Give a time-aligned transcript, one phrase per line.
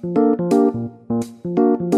[0.00, 1.97] ก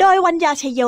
[0.00, 0.82] โดยวัญญาชยโย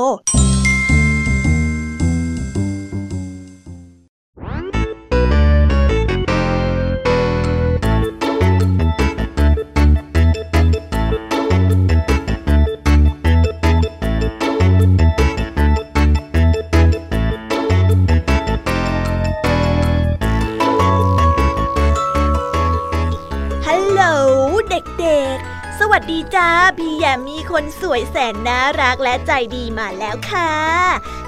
[27.53, 30.53] คนสวยแสนน่ารักและใจดีมาแล้วค่ะ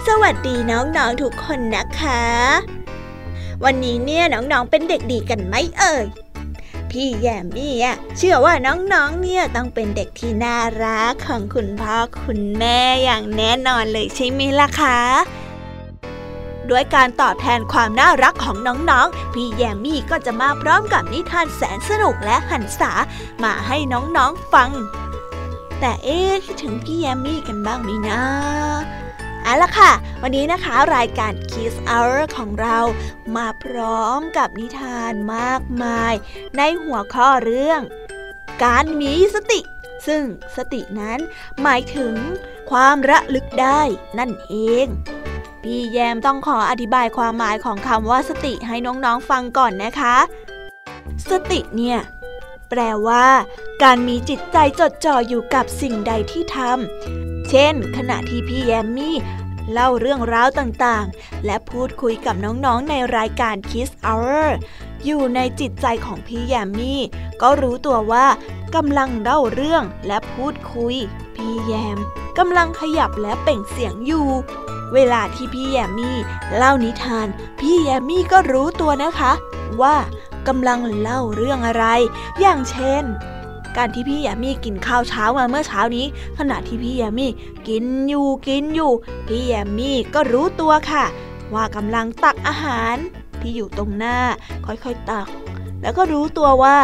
[0.06, 2.24] สวัสดีน้องๆทุกคนนะคะ
[3.64, 6.04] วันนี้เนี่ยน้องๆเป็นเด็กดีกันไหมเอ่ย
[6.90, 7.74] พี่แยมมี่
[8.16, 14.98] เชื่อว่าน้องๆ เนี่ยต้องเป็นเด็กที่น่ารักของคุณพ่อคุณแม่อย่างแน่นอนเลยใช่ไหมล่ะคะ
[16.70, 22.92] ด้วยการตอบแทนความน่ารักของน้องๆ พี่แยมมี่ก็จะมาพร้อมกับนิทานแสนสนุกและหันษา
[23.42, 24.70] มาให้น้องๆฟัง
[25.86, 28.20] แต่เอ๊ะคิดถึงพี่แยมมี่กันบ้างไหมนะ
[29.42, 32.78] เอาละค่ะ วันนี้นะคะรายการ Kiss Hour ของเรา
[33.36, 36.14] มาพร้อมกับนิทานมากมาย
[36.56, 37.80] ในหัวข้อเรื่อง
[38.64, 39.60] การมีสติ
[40.06, 40.22] ซึ่ง
[40.56, 41.18] สตินั้น
[41.62, 42.14] หมายถึง
[42.70, 43.80] ความระลึกได้
[44.18, 44.86] นั่นเอง
[45.62, 50.16] พี่แยมต้องขออธิบายความหมายของคำว่าสติให้น้องๆฟังก่อนนะคะ
[51.30, 51.98] สติเนี่ย
[52.70, 53.26] แปลว่า
[53.82, 59.16] การมีจิตใจจดจ่ออยู่กับสิ่งใดที่ทำเช่น ขณะที่พี่แยมมี่
[59.72, 64.48] เล่าเรื่องราวต่างๆ และพูดคุยกับน้องๆ ในรายการ Kiss Hour
[65.04, 67.00] อยู่ในจิตใจของพี่แยมมี่
[67.42, 68.26] ก็รู้ตัวว่า
[68.74, 70.94] กำลังเล่าเรื่องและพูดคุย
[71.36, 71.98] พี่แยม
[72.38, 74.28] กำลังขยับและเป่งเสียงอยู่
[74.94, 76.16] เวลาที่พี่แยมมี่
[76.56, 77.26] เล่านิทาน
[77.60, 79.32] พี่แยมมี่ก็รู้ตัวนะคะ
[79.82, 79.96] ว่า
[80.48, 81.84] กำลังเล่าเรื่องอะไร
[82.40, 83.04] อย่างเช่น
[83.76, 86.06] การที่พี่แยมมี่กินข้าวเช้ามาเมื่อเช้านี้
[86.38, 87.30] ขณะที่พี่แยมมี่
[87.68, 88.92] กินอยู่กินอยู่
[89.28, 91.04] พี่แยมมี่ก็รู้ตัวค่ะ
[91.54, 92.96] ว่ากำลังตักอาหาร
[93.40, 94.18] ที่อยู่ตรงหน้า
[94.66, 95.28] ค่อยๆตัก
[95.82, 96.78] แล้วก็รู้ตัวว่า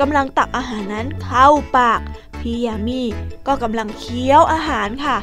[0.00, 1.46] กำลังตักอาหารนั้นเข้า
[1.76, 2.00] ปาก
[2.40, 3.02] พี่ยามี
[3.46, 5.16] ก็กำลังเคี้ยวอาหารค่ะ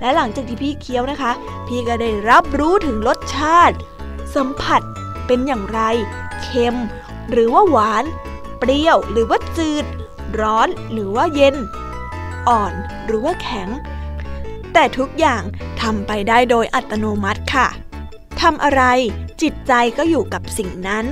[0.00, 1.32] และหลังจากที่พี่เคี้ยวนะคะ
[1.66, 3.76] พี่ก็ได้รับรู้ถึงรสชาติ
[4.34, 4.82] สัมผัส
[5.26, 5.80] เป็นอย่างไร
[6.42, 6.76] เค็ม
[7.30, 8.04] หรือว่าหวาน
[8.58, 9.84] เปรี้ยวหรือว่าจืด
[10.40, 11.56] ร้อนหรือว่าเย็น
[12.48, 12.72] อ่อน
[13.06, 13.68] หรือว่าแข็ง
[14.72, 15.42] แต่ทุกอย่าง
[15.80, 17.68] ทำไปได้โดยอัตโนมัติค่ะ
[18.40, 18.82] ทำอะไร
[19.42, 21.06] จิตใจก็อยู่กับสิ่งนั้น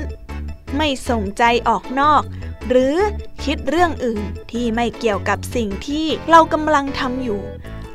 [0.77, 2.23] ไม่ส่งใจออกนอก
[2.69, 2.97] หรือ
[3.45, 4.23] คิดเรื่องอื่น
[4.53, 7.41] ที่ไม่เกี่ยวกับสิ่งที่เรากำลังทำอยู่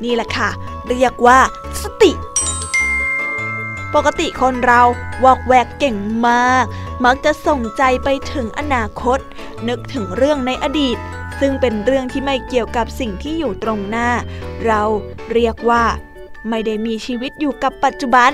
[0.04, 0.50] นี่แหละค่ะ
[0.88, 1.38] เรียกว่า
[1.82, 2.12] สติ
[3.94, 4.82] ปกติคนเรา
[5.24, 5.96] วอกแวกเก่ง
[6.28, 6.64] มาก
[7.04, 9.18] มักจะส่งใจไปถึงอนาคต
[9.68, 10.98] นึกถึงเรื่องในอดีต
[11.40, 14.08] ซึ่งเป็นเรื่องที่ไม่เกี่ยวกับสิ่งที่อยู่ตรงหน้า
[14.66, 14.82] เรา
[15.32, 15.84] เรียกว่า
[16.48, 18.32] ไม่ได้มีชีวิตอยู่กับปัจจุบัน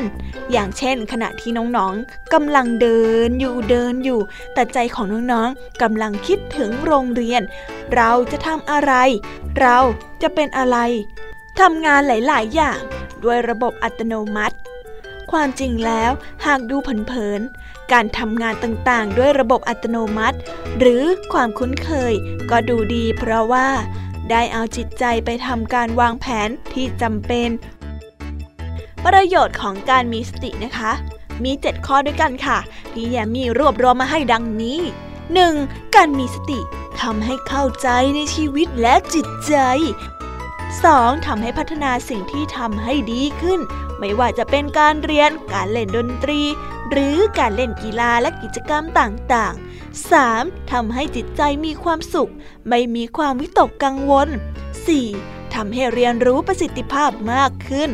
[0.53, 4.21] อย่างเช่น ขณะที่น้องๆกำลังเดินอยู่เดินอยู่
[4.55, 7.43] แต่ใจของน้องๆกำลังคิดถึงโรงเรียน
[7.95, 8.93] เราจะทำอะไร
[9.61, 9.79] เรา
[10.23, 10.77] จะเป็นอะไร
[11.61, 12.79] ทำงานหลาย ๆ อย่าง
[13.25, 14.57] ด้วยระบบอัตโนมัติ
[15.33, 16.11] ความจริงแล้ว
[16.47, 20.39] หากดูเผินๆ การทำงานต่างๆ ด้วยระบบอัตโนมัติ
[20.79, 21.03] หรือ
[21.33, 22.13] ความคุ้นเคย
[22.51, 23.69] ก็ดูดีเพราะว่า
[24.31, 27.49] ได้เอาจิตใจไปทำการวางแผนที่จำเป็น
[29.05, 30.93] ประโยชน์ของการมีสตินะคะ
[31.45, 32.59] มี 7 ข้อด้วยกันค่ะ
[32.93, 34.79] พี่แยมมีรวบรวมมาให้ดังนี้
[35.37, 35.95] 1.
[35.97, 36.61] การมีสติ
[37.01, 39.55] ทำให้เข้าใจในชีวิตและจิตใจ
[40.43, 41.27] 2.
[41.27, 43.61] ทำให้พัฒนาสิ่งที่ทำให้ดีขึ้น
[43.99, 46.41] ไม่ว่าจะเป็นการเรียน การเล่นดนตรี
[46.91, 50.73] หรือการเล่นกีฬาและกิจกรรมต่างๆ 3.
[50.73, 52.31] ทำให้จิตใจมีความสุข
[52.69, 54.29] ไม่มีความวิตกกังวล
[54.93, 55.55] 4.
[55.55, 57.91] ทำให้เรียนรู้ประสิทธิภาพมากขึ้น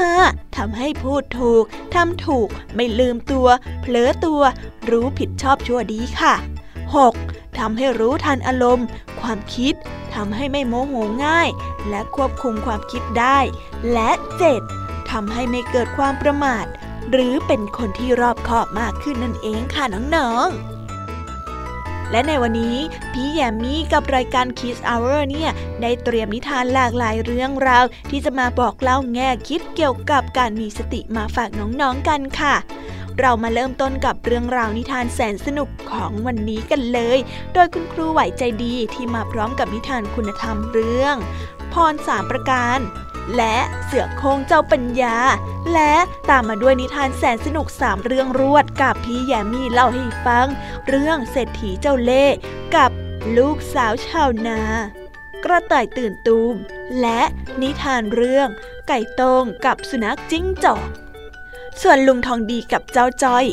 [0.00, 0.56] 5.
[0.56, 1.64] ทำให้พูดถูก
[1.94, 3.48] ทำถูก ไม่ลืมตัว
[3.80, 4.42] เผลอตัว
[4.90, 6.34] รู้ผิดชอบชั่วดีค่ะ
[6.96, 7.58] 6.
[7.58, 8.86] ทำให้รู้ทันอารมณ์
[9.20, 9.74] ความคิด
[10.14, 10.94] ทำให้ไม่โมโห
[11.24, 11.48] ง่าย
[11.88, 13.38] และควบคุมความคิดได้
[13.92, 14.10] และ
[14.50, 14.81] 7.
[15.12, 16.66] ทำให้ไม่เกิดความประมาท
[17.10, 19.84] หรือเป็นคนที่รอบคอบมากขึ้นนั่นเองค่ะ
[20.16, 22.76] น้องๆและในวันนี้
[23.12, 25.50] พี่แยมมี่กับรายการ Kids Hour เนี่ย
[25.82, 32.54] ได้เตรียมนิทานหลากหลายเรื่องราว ที่จะมาบอกเล่าแง่คิดเกี่ยวกับการมีสติมาฝากน้องๆกันค่ะ
[33.20, 37.18] เรามาเริ่มต้นกับเรื่องราวนิทานแสนสนุกของวันนี้กันเลย
[37.52, 41.16] โดยคุณครูไหวใจดีที่มาพร้อมกับนิทานคุณธรรมเรื่อง
[41.72, 42.78] พรสามประการ
[43.36, 45.16] และเสือโคงเจ้าปัญญา
[45.72, 45.94] และ
[46.30, 50.46] ตามมาด้วยนิทานแสนสนุกสามเรื่องรวดกับพี่แยมมี่เล่าให้ฟัง
[50.88, 52.26] เรื่องเศรษฐีเจ้าเล่
[52.76, 52.90] กับ
[53.36, 54.60] ลูกสาวชาวนา
[55.44, 56.54] กระต่ายตื่นตูม
[57.00, 57.20] และ
[57.62, 58.48] นิทานเรื่อง
[58.88, 60.88] ไก่ตงกับสุนัขจิ้งจอก
[61.82, 63.44] ส่วนลุงทองดีกับเจ้าจ้อย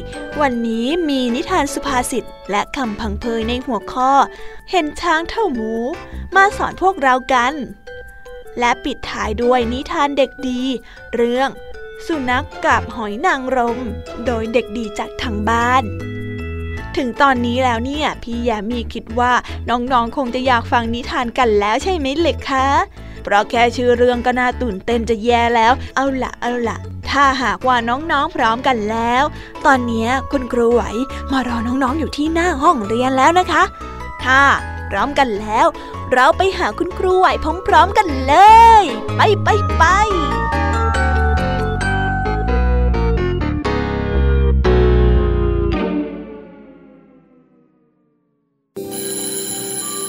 [0.41, 4.11] วันนี้มีนิทานสุภาษิตและคำพังเพยในหัวข้อ
[4.71, 5.73] เห็นช้างเท่าหมู
[6.35, 7.53] มาสอนพวกเรากัน
[8.59, 10.61] และปิดท้ายด้วยนิทานเด็กดี
[11.15, 11.49] เรื่อง
[12.07, 13.79] สุนัขกกับหอยนางรม
[14.25, 15.83] โดยเด็กดีจากทางบ้าน
[16.97, 19.33] ถึงตอนนี้แล้วเนี่ย พี่ยามีคิดว่า
[19.69, 22.67] น้องๆ คงจะอยากฟังนิทานกันแล้วใช่ไหมเล็กคะ
[23.23, 26.77] เพราะแค่ชื่อเรื่องก็น่าตื่นเต้นจะแย่แล้ว เอาละเอาละ
[27.09, 29.23] ถ้าหากว่าน้องๆ พร้อมกันแล้ว
[29.65, 30.83] ตอนนี้คุณครูไหว
[31.31, 33.63] มารอน้องๆ อยู่ที่หน้าห้องเรียนแล้วนะคะ
[34.25, 34.41] ถ้า
[34.93, 35.67] ร้อมกันแล้ว
[36.13, 37.27] เราไปหาคุณครูไหว
[37.67, 38.35] พร้อมๆกันเล
[38.81, 38.83] ย
[39.17, 39.83] ไปไปไป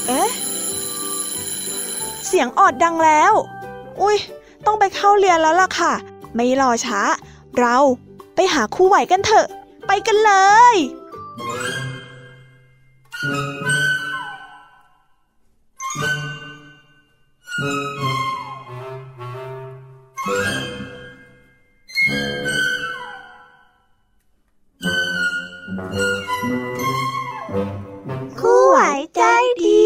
[0.07, 0.31] เอ๊ะ
[2.27, 3.33] เสียงออดดังแล้ว
[4.01, 4.17] อุ้ย
[4.67, 5.93] ต้องไปเข้าเรียนแล้วล่ะค่ะ
[6.35, 7.01] ไม่รอช้า
[7.59, 7.77] เรา
[8.35, 9.47] ไปหาครูไหวกันเถอะ
[9.87, 10.33] ไปกันเล
[10.75, 10.77] ย
[17.61, 28.79] คู่ไหว
[29.15, 29.23] ใจ
[29.63, 29.85] ดี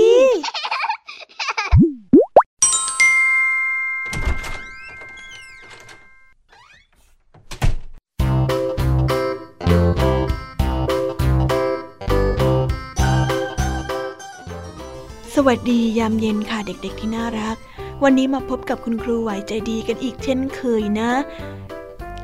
[15.39, 17.57] สวัสดียามเย็นค่ะเด็กๆที่น่ารัก
[18.03, 21.11] วันนี้มาพบกับคุณครูไหวใจดีกันอีกเช่นเคยนะ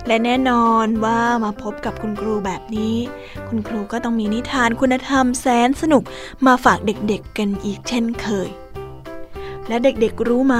[0.07, 2.97] และแน่นอนว่ามาพบกับคุณครูแบบนี้
[3.49, 6.03] คุณครูก็ต้องมีนิทานคุณธรรมแสนสนุก
[6.47, 8.51] มาฝากเด็กๆกันอีกเช่นเคย
[9.69, 10.57] และเด็กๆรู้ไหม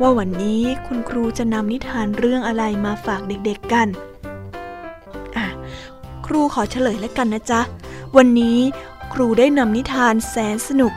[0.00, 3.88] ว่าวันนี้คุณครูจะนำนิทานเรื่องอะไรมาฝากเด็กๆกัน
[5.36, 5.46] อะ
[6.26, 7.60] ครูขอเฉลยแล้วกันนะจ๊ะ
[8.16, 8.58] วันนี้
[9.12, 10.94] ครูได้นำนิทานแสนสนุก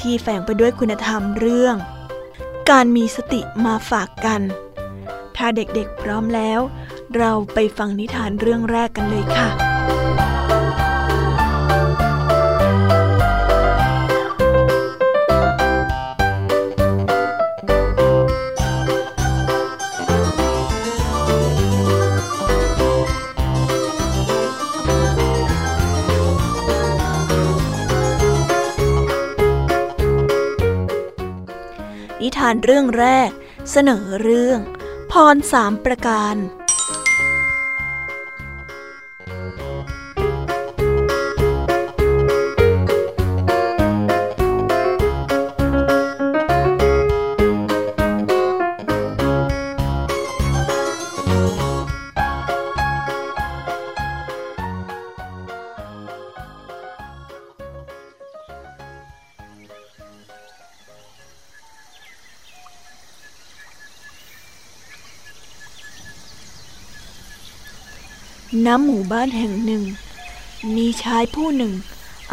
[0.00, 1.76] ที่แฝงไปด้วยคุณธรรมเรื่อง
[2.70, 4.40] การมีสติมาฝากกัน
[5.36, 6.60] ถ้าเด็กๆพร้อมแล้ว
[7.16, 9.63] เราไปฟังนิทานเรื่องแรกกันเลยค่ะ
[32.46, 33.30] ทานเรื่องแรก
[33.70, 34.60] เสนอเรื่อง
[35.12, 36.36] พรสามประการ
[68.74, 69.84] ณหมู่บ้านแห่งหนึ่ง
[70.76, 71.72] มีชายผู้หนึ่ง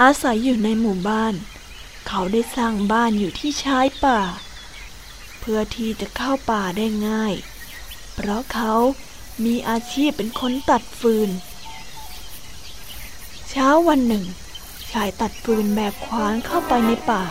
[0.02, 1.34] อาศัยอยู่ในหมู่บ้าน
[2.08, 4.20] เขาได้สร้างบ้านอยู่ที่ชายป่า
[5.40, 7.34] เพื่อที่จะเข้าป่าได้ง่าย
[8.14, 8.74] เพราะเขา
[9.46, 11.30] มีอาชีพเป็นคนตัดฟืน
[13.50, 14.24] เช้าวันหนึ่ง
[14.92, 17.24] ชายตัดฟืนแบกขวานเข้าไปในป่า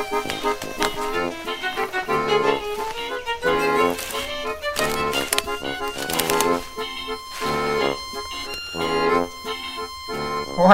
[0.00, 0.04] วั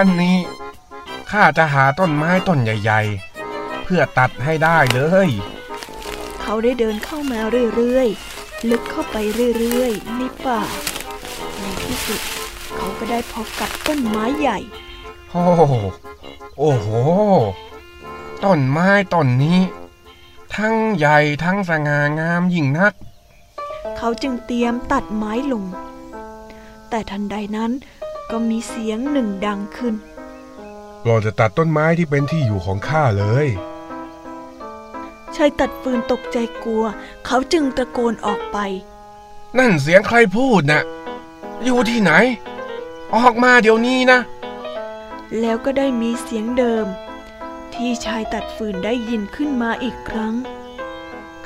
[0.07, 0.37] นนี้
[1.31, 3.01] ข้าจะหาต้นไม้ต้นใหญ่
[3.43, 5.29] ๆ เพื่อตัดให้ได้เลย
[6.43, 7.41] เขาได้เดินเข้ามา
[7.77, 9.17] เรื่อยๆ ลึกเข้าไป
[9.59, 10.61] เรื่อยๆในป่า
[11.61, 12.21] ในที่สุด
[12.77, 14.59] เขาก็ได้พบกับต้นไม้ใหญ่
[15.31, 15.73] โอ้โห
[16.59, 16.89] โอ้โห
[18.45, 19.61] ต้นไม้ต้นนี้
[20.55, 22.93] ทั้งใหญ่ทั้งสง่างามยิ่งนัก
[23.97, 25.65] เขาจึงเตรียมตัดไม้ลง
[26.89, 27.73] แต่ทันใดนั้น
[28.31, 29.95] ก็มีเสียงหนึ่งดังขึ้น
[31.05, 33.47] เราจะตัดต้นไม้ที่เป็นที่อยู่ของข้าเลย
[35.37, 36.85] ชายตัดฟืนตกใจกลัว
[37.27, 38.59] เขาจึงตะโกนออกไป
[39.59, 40.83] นั่นเสียงใครพูดนะ่ะ
[41.65, 42.13] อยู่ที่ไหน
[43.15, 44.19] ออกมาเดี๋ยวนี้นะ
[45.41, 46.87] แล้วก็ได้มีเสียงเดิม
[47.77, 50.35] ที่ชายตัดฟืนได้ยินขึ้นมาอีกครั้ง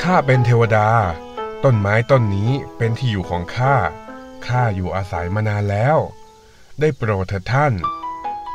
[0.02, 0.88] ข้าเป็นเทวดา
[1.64, 3.74] ต้นไม้ต้นนี้เป็นที่อยู่ของข้า
[4.46, 5.98] ข้าอยู่อาศัยมานานแล้ว
[6.80, 7.72] ได้โปรดเถิดท่าน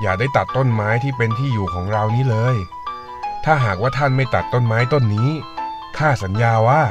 [0.01, 2.55] อย่าได้ตัดต้นไม้ที่เป็นที่อยู่ของเรานี้เลย
[3.45, 5.29] ถ้าหากว่าท่านไม่ตัดต้นไม้ต้นนี้
[5.97, 6.83] ข้าสัญญาว่า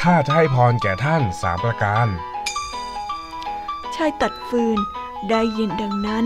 [0.00, 2.06] ข้าจะให้พรแก่ท่านสามประการ
[3.94, 4.78] ชายตัดฟืน
[5.30, 6.24] ได้ยินดังนั้น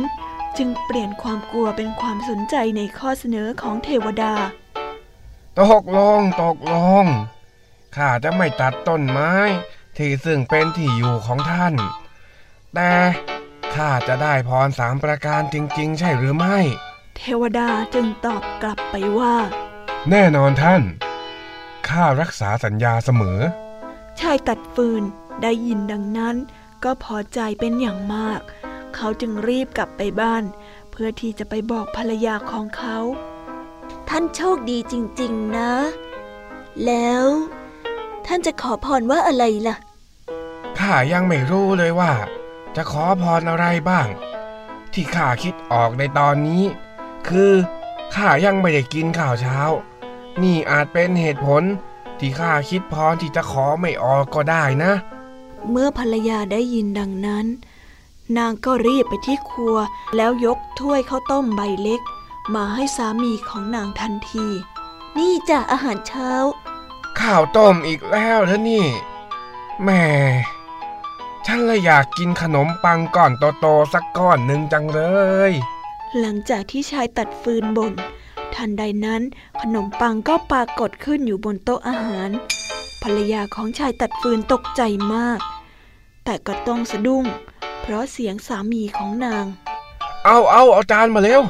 [0.58, 4.34] จึงเปลี่ยนความกลัวเป็นความสนใจในข้อเสนอของเทวดา
[5.60, 7.04] ตกลงตกลง
[7.96, 9.32] ข้าจะไม่ตัดต้นไม้
[9.96, 11.74] ที่ซึ่งเป็นที่อยู่ของท่าน
[12.74, 12.92] แต่
[13.74, 16.58] ข้าจะได้พรสามประการจริง ๆ ใช่หรือไม่
[17.16, 19.34] เทวดาจึงตอบกลับไปว่า
[20.10, 20.82] แน่นอนท่าน
[21.88, 23.40] ข้ารักษาสัญญาเสมอ
[24.20, 25.02] ชายตัดฟืน
[25.42, 26.36] ได้ยินดังนั้น
[26.84, 28.40] ก็พอใจเป็นอย่างมาก
[28.96, 30.44] เขาจึงรีบกลับไปบ้าน
[30.90, 32.98] เพื่อที่จะไปบอกภรรยาของเขา
[34.08, 35.72] ท่านโชคดีจริง ๆ นะ
[36.86, 37.24] แล้ว
[38.26, 39.76] ท่านจะขอพรว่าอะไรล่ะ
[40.78, 42.12] ข้ายังไม่รู้เลยว่า
[42.76, 44.08] จะขอพรอะไรบ้าง
[44.92, 46.64] ที่ข้าคิดออกในตอนนี้
[47.28, 47.52] คือ
[48.14, 49.58] ข้ายังไม่ได้กินข้าวเช้า
[50.42, 51.62] นี่อาจเป็นเหตุผล
[52.18, 54.92] ที่ข้าคิดพรที่จะขอไม่ออกก็ได้นะ
[55.70, 57.46] เมื่อภรรยาได้ยินดังนั้น
[58.38, 59.76] นางก็รีบไปที่ครัว
[60.16, 62.00] แล้วยกถ้วยข้าวต้มใบเล็ก
[62.54, 64.46] มาให้สามีของนางทันที
[65.16, 66.30] นี่จ้ะอาหารเช้า
[67.20, 68.86] ข้าวต้มอีกแล้วเธอนี่
[69.84, 70.04] แม่
[71.46, 75.00] ฉันเลยอยากกินขนมปังก้อนโตๆสักก้อนหนึ่งจังเล
[75.50, 75.52] ย
[76.18, 77.92] หลังจากที่ชายตัดฟืนบน
[78.54, 79.22] ทันใดนั้น
[79.60, 82.30] ขนมปังก็ปรากฏขึ้นอยู่บนโต๊ะอาหาร
[83.02, 84.82] ภรรยาของชายตัดฟืนตกใจ
[85.14, 85.40] มาก
[86.24, 87.24] แต่ก็ต้องสะดุ้ง
[87.82, 89.44] เพราะเสียงสามีของนาง
[90.24, 91.42] เอาเอาเอาจานมาเร็ว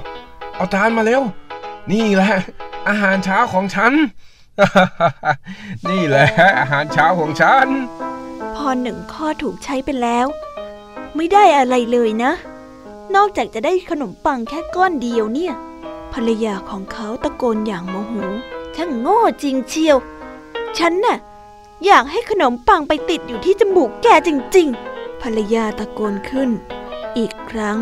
[0.56, 1.22] เอาจานมาเร็ว
[1.90, 2.32] นี่แหละ
[2.88, 3.92] อาหารเช้าของฉัน
[5.88, 6.26] นี่แหละ
[6.58, 7.66] อาหารเช้าของฉัน
[8.56, 10.26] พรหนึ่งข้อถูกใช้ไปแล้ว
[11.16, 12.32] ไม่ได้อะไรเลยนะ
[13.14, 15.52] นอกจากจะได้ขนมปังแค่ก้อนเดียวเนี่ย
[16.12, 18.14] ภรรยาของเขาตะโกนอย่างโมโห
[18.76, 19.96] ช่างโง่จริงเชียว
[20.78, 21.18] ฉันน่ะ
[21.86, 24.91] อยากให้ขนมปังไปติดอยู่ที่จมูกแกจริง ๆ
[25.22, 26.50] ภรรยาตะโกนขึ้น
[27.18, 27.78] อีกครั้ง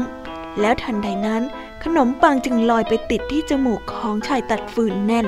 [0.61, 1.42] แล้วทันใดนั้น
[1.85, 5.26] ขนมปังจึงลอยไปติดที่จมูกของชายตัดฟืนแน่น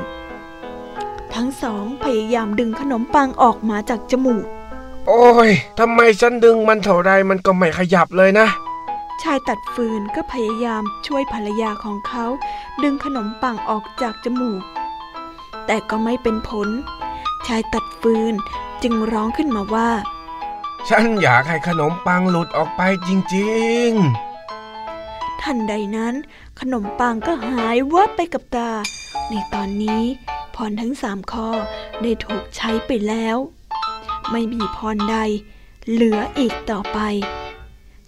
[1.35, 4.45] ทั้งสองพยายามดึงขนมปังออกมาจากจมูก
[5.07, 8.47] โอ้ยทำไมฉันดึงมันเท่าไรมันก็ไม่ขยับเลยนะ
[9.23, 12.25] ชายตัดฟืนก็พยายามช่วยภรรยาของเขา
[12.83, 14.63] ดึงขนมปังออกจากจมูก
[15.67, 16.69] แต่ก็ไม่เป็นผล
[17.47, 18.35] ชายตัดฟืน
[18.83, 19.91] จึงร้องขึ้นมาว่า
[20.89, 23.53] ฉันอยากให้ขนมปังหลุดออกไปจริ
[23.89, 26.15] งๆ ทันใดนั้น
[26.61, 28.71] ขนมปังก็หายวับไปกับตา
[29.31, 30.03] ในตอนนี้
[30.55, 31.49] พรทั้งสามข้อ
[32.03, 33.37] ได้ถูกใช้ไปแล้ว
[34.31, 35.17] ไม่มีพรใด
[35.91, 36.99] เหลืออีกต่อไป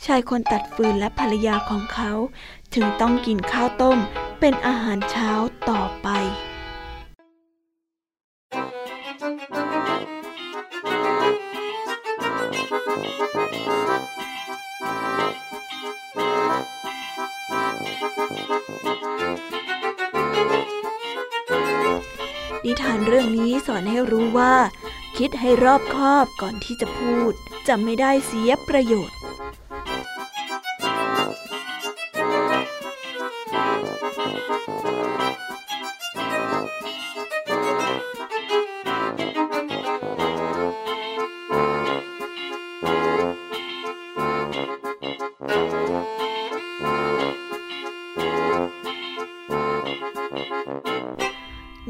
[0.04, 2.12] ชายคนตัดฟืนและภรรยาของเขา
[2.74, 3.98] จึงต้องกินข้าวต้ม
[4.40, 5.30] เป็นอาหารเช้า
[5.70, 6.08] ต่อไป
[22.64, 24.54] นิทานเรื่องนี้สอนให้รู้ว่า
[25.18, 27.32] คิดให้รอบคอบก่อนที่จะพูด
[27.68, 29.16] จะไม่ได้เสียประโยชน์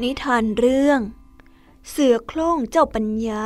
[0.05, 0.99] นิทานเรื่อง
[1.89, 3.43] เสือโคร่งเจ้าปัญญา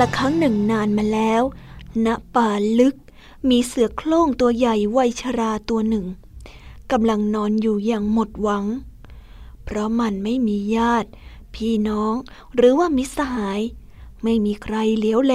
[0.00, 1.42] ละครั้งหนึ่งนานมาแล้ว
[2.06, 2.96] ณ ป่าลึก
[3.48, 6.06] มีเสือโคร่งตัวใหญ่วัยชราตัวหนึ่ง
[6.90, 8.64] กำลังนอนอยู่อย่างหมดหวัง
[9.64, 11.08] เพราะมันไม่มีญาติ
[11.54, 12.14] พี่น้อง
[12.54, 13.60] หรือว่ามิสหาย
[14.22, 15.34] ไม่มีใครเลี้ยวแล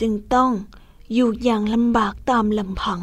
[0.00, 0.50] จึงต้อง
[1.12, 3.00] อยู่อย่างลำบากตามลำพัง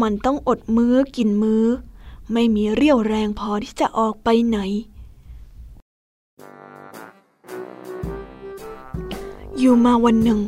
[0.00, 1.64] มันต้องอดมื้อกินมื้อ
[2.32, 4.58] ไม่มีเรี่ยวแรงพอที่จะออกไปไหน
[9.66, 10.40] อยู่มาวันหนึ่ง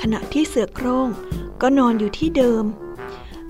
[0.00, 1.08] ขณะที่เสือโคร่ง
[1.60, 2.64] ก็นอนอยู่ที่เดิม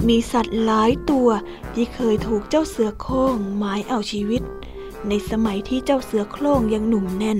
[0.08, 1.28] มีสัตว์หลายตัว
[1.74, 4.42] ที่เคยถูกเจ้าเสือโคร่งหมายเอาชีวิต
[5.08, 7.38] ในสมัยที่เจ้าเสือโคร่งยังหนุ่มแน่น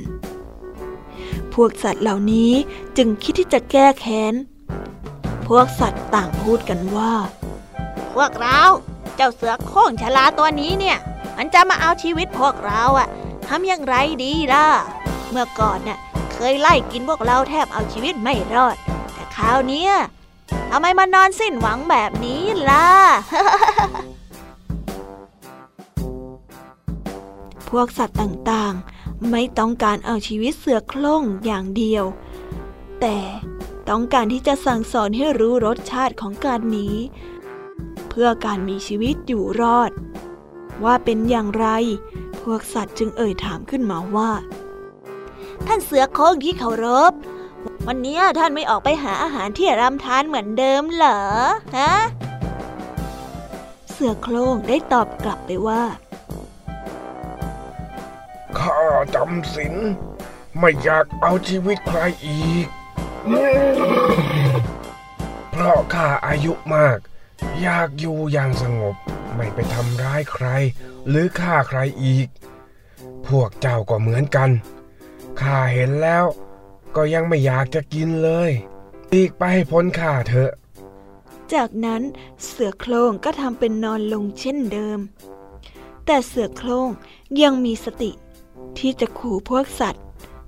[1.55, 2.53] พวกสัตว์เหล่านี้
[2.97, 4.35] จึงคิดที่จะแก้แค้น
[5.47, 7.13] พวกสัตว์ต่างพูดกันว่า
[8.15, 8.63] พวกเรา
[9.17, 10.99] เจ้าเสือโคร่งชลาตัวนี้เนี่ย
[11.37, 13.09] มันจะมาเอาชีวิตพวกเราอะ
[13.47, 14.67] ทำอย่างไรดีล่ะ
[15.31, 15.99] เมื่อก่อนน่ะ
[16.37, 18.77] เคยไล่กินพวกเราแทบเอาชีวิตไม่รอด
[19.13, 19.87] แต่คราวนี้
[20.71, 22.89] ทำไมมานอนสิ้นหวังแบบนี้ล่ะ
[27.69, 32.05] พวกสัตว์ต่างๆ ไม่ต้องการเอาชีวิตเสือโคร่งอย่างเดียว
[33.01, 33.19] แต่
[33.89, 36.89] ต้องการที่จะสั่งสอนให้รู้รสชาติของการหนี
[38.09, 39.91] เพื่อการมีชีวิตอยู่รอด
[40.85, 41.67] ว่าเป็นอย่างไร
[42.43, 44.31] พวกสัตว์จึงเอ่ยถามขึ้นมาว่า
[45.67, 47.13] ท่านเสือโค้งที่เคารพ
[47.87, 51.21] วันนี้ท่านไม่ออกไปหาอาหารที่รำทานเหมือนเดิมเหรอ
[51.77, 51.93] ฮะ
[53.91, 55.83] เสือโคร่งได้ตอบกลับไปว่า
[58.59, 58.81] ข้า
[59.15, 59.75] จำศีล
[60.59, 62.67] ไม่อยากเอาชีวิตใครอีก
[65.51, 66.99] เพราะข้าอายุมาก
[67.63, 68.95] อยากอยู่อย่างสงบ
[69.35, 70.47] ไม่ไปทำร้ายใคร
[71.09, 72.29] หรือฆ่าใครอีก
[73.29, 74.51] พวกเจ้าก็เหมือนกัน
[75.43, 76.25] ข้าเห็นแล้ว
[76.97, 78.51] ก็ยังไม่อยากจะกินเลย
[79.15, 80.51] อีกไปให้พ้นข้าเถอะ
[81.55, 82.03] จากนั้น
[82.45, 84.99] เสือโคร่งก็ทำเป็นนอนลงเช่นเดิม
[86.07, 86.89] แต่เสือโคร่ง
[87.43, 88.11] ยังมีสติ
[88.79, 90.05] ที่จะขู่พวกสัตว์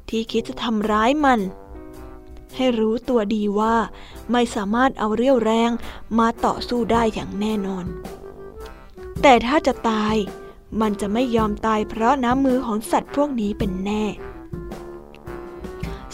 [0.09, 1.41] ที่คิดจะทำร้ายมัน
[2.57, 3.77] ให้รู้ตัวดีว่า
[4.33, 5.71] ไม่สามารถเอาเรี่ยวแรง
[6.19, 7.87] มาต่อสู้ได้อย่างแน่นอน
[9.23, 10.17] แต่ถ้าจะตาย
[10.81, 14.05] มันจะไม่ยอมตายเพราะน้ำมือของสัตว์พวกนี้เป็นแน่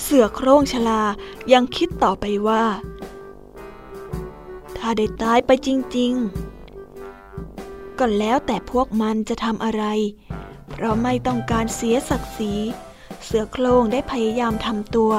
[0.00, 1.02] เสือโคร่งชลา
[1.52, 2.64] ยังคิดต่อไปว่า
[4.76, 6.12] ถ้าได้ตายไปจริง
[7.10, 9.84] ๆ ก็แล้วแต่พวกมันจะทำอะไร
[10.70, 12.52] เพราะไม่ต้องการเสียศักดิ์ศรี
[13.24, 15.12] เสือโคร่งได้พยายามทำตัว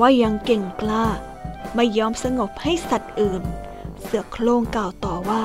[0.00, 1.06] ว่ายังเก่งกล้า
[1.74, 3.42] ไม่ยอมสงบให้สัตว์อื่น
[4.02, 5.44] เสือโคร่งกล่าวต่อว่า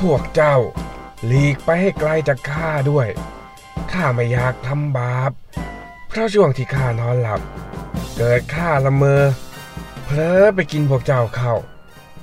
[0.00, 0.56] พวกเจ้า
[1.26, 3.08] หลีกไปให้ไกลจากข้าด้วย
[3.92, 5.30] ข้าไม่อยากทำบาป
[6.12, 7.40] เพราะช่วงที่ข้านอนหลับ
[8.16, 9.22] เกิดข้าละเมอ
[10.04, 11.54] เผลอไปกินพวกเจ้าเข้า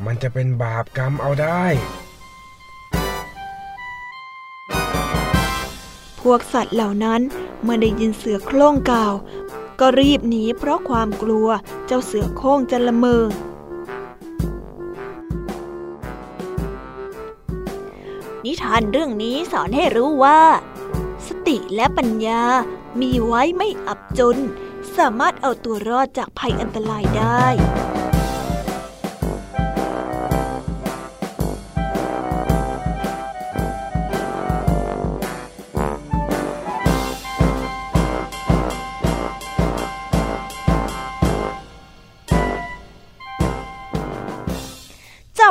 [0.06, 1.64] มันจะเป็นบาปกรรมเอาได้
[6.22, 7.22] พวกสัตว์เหล่านั้น
[7.62, 9.14] เมื่อได้ยินเสือโคร่งกล่าว
[9.80, 11.48] ก็รีบหนีเพราะความกลัว
[11.86, 13.24] เจ้าเสือโคร่งจะละเมอ
[18.46, 20.42] นิทานเรื่องนี้สอนให้รู้ว่า
[21.28, 22.44] สติและปัญญา
[23.02, 24.38] มีไว้ไม่อับจน
[24.98, 27.48] สามารถเอาตัวรอดจากภัยอันตรายได้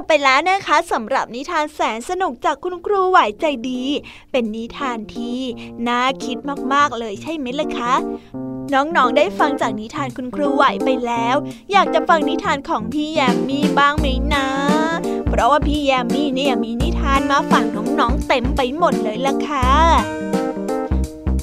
[0.06, 3.84] ไปแล้วนะคะสำหรับนิทานแสนสนุกจากคุณครูไหวใจดี
[4.32, 5.40] เป็นนิทานที่
[5.88, 6.38] น่าคิด
[6.72, 7.94] มากๆเลยใช่ไหมล่ะคะ
[8.74, 11.36] น้องๆได้ฟังจากนิทานคุณครูไหวไปแล้ว
[11.72, 14.46] อยากจะฟังนิทานของพี่แยมมี่บ้างไหมนะ
[15.28, 19.68] เพราะว่าพี่แยมมี่เนี่ยมีนิทานมาฝากน้องๆเต็มไปหมดเลยล่ะค่ะ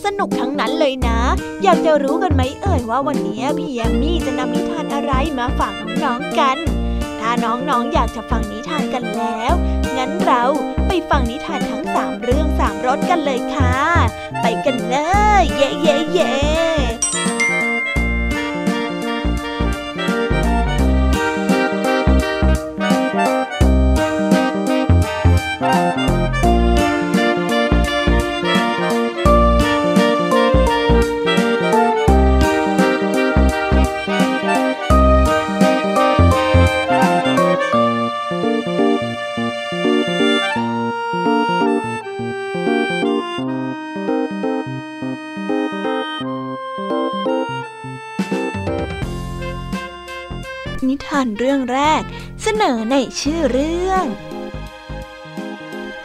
[0.04, 1.20] สนุกทั้งนั้นเลยนะ
[1.64, 5.74] อยากจะรู้กันไหมเอ่ยว่าวันนี้พี่แยมมี่จะนำนิทานอะไรมาฝาก
[6.04, 6.58] น้องๆกัน
[7.26, 9.54] ถ้าน้องๆออยากจะฟังนิทานกันแล้ว
[9.98, 10.44] งั้นเรา
[10.88, 13.76] ไปฟังนิทานทั้งสามเรื่องสามรสกันเลยค่ะ
[14.42, 14.96] ไปกันเล
[15.42, 16.34] ย เย่เย่เย่
[51.26, 52.04] นิทานเรื่องแรก
[52.42, 54.06] เสนอในชื่อเรื่อง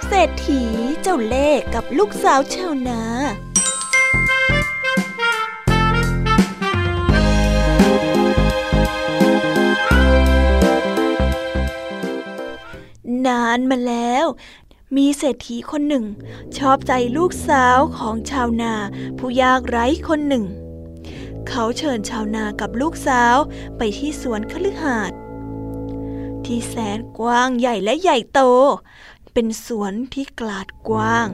[0.07, 0.63] เศรษฐี
[1.03, 3.03] เจ้าเล่ห์กับลูกสาวชาวนา
[13.27, 14.27] นานมาแล้ว
[14.97, 16.05] มีเศรษฐีคนหนึ่ง
[16.57, 18.75] ชอบใจลูกสาวของชาวนา
[19.19, 20.45] ผู้ยากไร้คนหนึ่ง
[21.49, 23.37] เขาเชิญชาวนากับลูกสาว
[23.77, 25.19] ไปที่สวนคฤหาสน์
[26.45, 28.41] ที่แสนกว้างใหญ่และใหญ่โต
[29.33, 31.29] เป็นสวนที่กลาดกว้าง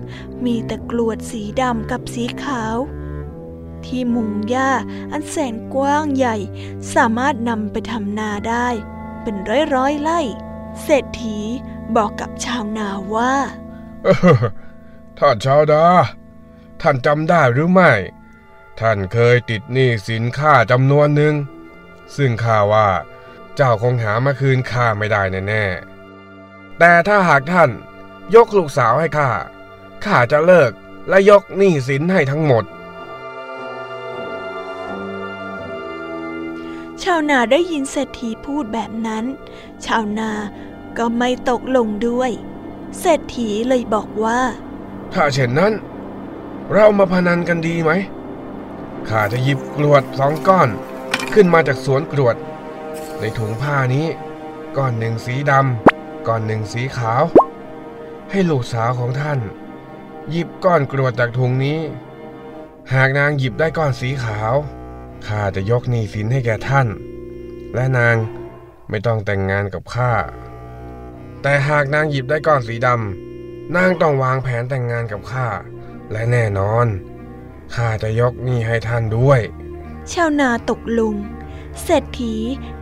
[0.45, 2.77] มีแต่กลวดสีดำกับสีขาว
[3.85, 4.71] ที่มุงหญ้า
[5.13, 6.37] อันแสนกว้างใหญ่
[6.95, 8.69] สามารถนำไปทำนาได้
[9.23, 10.21] เป็นร้อยร้อยไร่
[10.83, 11.39] เศรษฐี
[11.97, 13.35] บอกกับชาวนาว่า
[15.19, 15.87] ท่านชาวดา
[16.81, 17.93] ท่านจำได้หรือไม่
[18.81, 21.35] ท่านเคยติดหนี้สินข้าจำนวนหนึ่ง
[22.17, 22.89] ซึ่งข้าว่า
[23.57, 27.71] เจ้าคงหามาคืนข้าไม่ได้แน่ๆแต่ถ้าหากท่าน
[28.35, 29.31] ยกลูกสาวให้ข้า
[30.05, 30.73] ข้าจะเลิก
[31.09, 32.65] และยกหนี้สินให้ทั้งหมด
[37.03, 39.25] ชาวนาได้ยินเศรษฐีพูดแบบนั้น
[39.85, 40.31] ชาวนา
[40.99, 42.31] ก็ไม่ตกลงด้วย
[43.01, 44.41] เศรษฐีเลยบอกว่า
[45.13, 45.73] ถ้าเช่นนั้น
[46.73, 47.91] เรามาพนันกันดีไหม
[49.09, 50.69] ข้าจะหยิบกรวดสองก้อน
[51.33, 52.37] ขึ้นมาจากสวนกรวด
[53.19, 54.07] ในถุงผ้านี้
[54.77, 57.23] ก้อนหนึ่งสีดำก้อนหนึ่งสีขาว
[58.31, 59.41] ให้ลูกสาวของท่าน
[60.31, 61.81] หยิบก้อนกรวดจากถุงนี้
[62.93, 64.55] หากนางหยิบได้ก้อนสีขาว
[65.27, 66.89] ข้าจะยกหนี้สินให้แก่ท่าน
[67.75, 68.17] และนาง
[68.89, 70.13] ไม่ต้องแต่งงานกับข้า
[71.43, 75.49] แต่หากนางหยิบได้ก้อนสีดำนางต้องวางแผนแต่งงานกับข้า
[76.13, 76.87] และแน่นอน
[77.75, 79.41] ข้าจะยกหนี้ให้ท่านด้วย
[80.13, 81.15] ชาวนาตกลง
[81.83, 82.35] เศรษฐี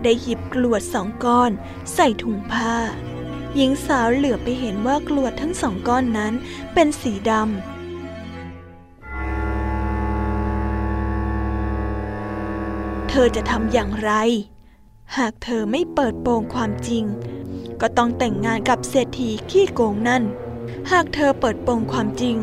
[0.03, 1.51] ได้หยิบกลวดสองก้อน
[1.95, 2.77] ใส่ถุงผ้า
[3.57, 6.33] หญิงสาวเหลือไปเห็นว่ากลวดทั้งสองก้อนนั้น
[6.75, 7.45] เป็นสีดำ
[13.09, 14.13] เธอจะทำอย่างไร
[15.17, 17.05] หากเธอไม่เปิดโปงความจริง
[17.81, 20.23] ก็ต้องแต่งงานกับเศรษฐีขี้โกงนั่น
[20.91, 22.37] หากเธอเปิดโปงความจริง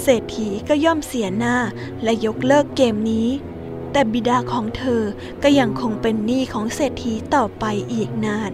[0.00, 1.56] เศรษฐีก็ย่อมเสียหน้า
[2.02, 3.28] และยกเลิกเกมนี้
[3.92, 5.02] แต่บิดาของเธอ
[5.42, 8.52] ก็ยังคงเป็นหนี้ของเศรษฐีต่อไปอีกนาน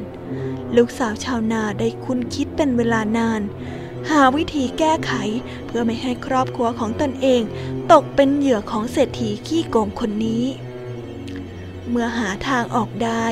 [0.76, 3.40] ลูกสาวชาวนาได้คุ้นคิดเป็นเวลานาน
[4.10, 5.12] หาวิธีแก้ไข
[5.66, 7.42] เพื่อไม่ให้ครอบครัวของตนเอง
[7.92, 10.44] ตกเป็นเหยื่อของเศรษฐีขี้โกงคนนี้
[11.88, 13.24] เมื่อหาทางออกได้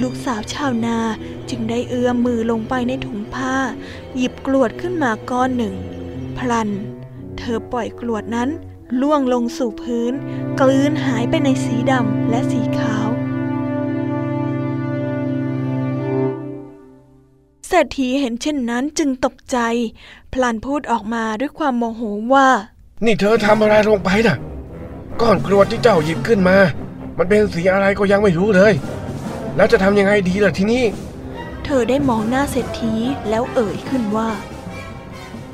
[0.00, 0.98] ลูกสาวชาวนา
[1.48, 3.56] จึงได้เอื้อมมือลงไปในถุงผ้า
[4.16, 5.74] หยิบกลวดขึ้นมาก้อนหนึ่ง
[6.38, 6.68] พลัน
[7.46, 8.48] ธอปล่อยกลวดนั้น
[9.00, 10.12] ล่วงลงสู่พื้น
[10.60, 13.08] กลืนหายไปในสีดำและสีขาว
[17.68, 19.58] เศรษฐีเห็นเช่นนั้นจึงตกใจ
[20.32, 22.02] พลันพูดออกมาด้วยความโมโห
[22.34, 22.48] ว่า
[23.04, 24.36] นี่เธอทำอะไรลงไปน่ะ
[25.20, 26.56] ก้อนกรวดที่เจ้าหยิบขึ้นมา
[27.18, 28.72] มันเป็นสีอะไรก็ยังไม่รู้เลย
[29.56, 30.84] แล้วจะทำยังไงดีล่ะทีนี้
[31.64, 32.94] เธอได้มองหน้าเศรษฐี
[33.28, 34.30] แล้วเอ่ยขึ้นว่า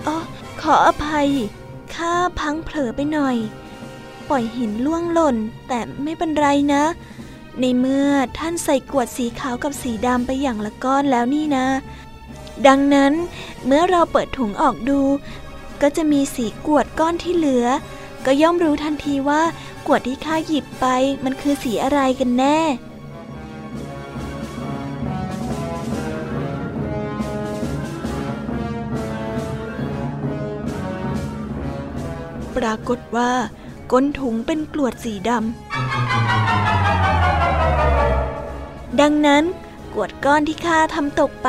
[0.06, 0.16] อ๋อ
[0.62, 1.28] ขออภัย
[1.96, 3.36] ข้าพังเผลอไปหน่อย
[4.28, 5.36] ปล่อยหินล่วงหล่น
[5.68, 6.84] แต่ไม่เป็นไรนะ
[7.60, 11.66] ในเมื่อท่านใส่กวดสีขาวกับสีดำไปอย่างละก้อนแล้วนี่นะ
[12.66, 13.12] ดังนั้น
[13.66, 15.00] เมื่อเราเปิดถุงออกดู
[15.82, 17.66] ก็จะมีสีกวดก้อนที่เหลือ
[18.26, 19.42] ก็ย่อมรู้ทันทีว่า
[19.86, 20.86] กวดที่ข้าหยิบไป
[21.24, 22.58] มันคือสีอะไรกันแน่
[32.66, 33.32] รากฏว่า
[33.92, 35.42] ก้นถุงเป็นกลวดสีดำ
[39.00, 39.44] ดังนั้น
[39.94, 41.48] กวดก้อนที่ข้าทำตกไป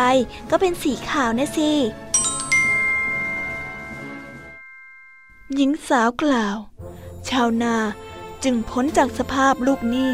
[0.49, 1.71] ก็เป็นสีขาวนะสิ
[5.56, 6.58] หญิงสาวกล่าว
[7.30, 7.76] ชาวนา
[8.43, 10.12] จึงพ้นจากสภาพลูกหนี้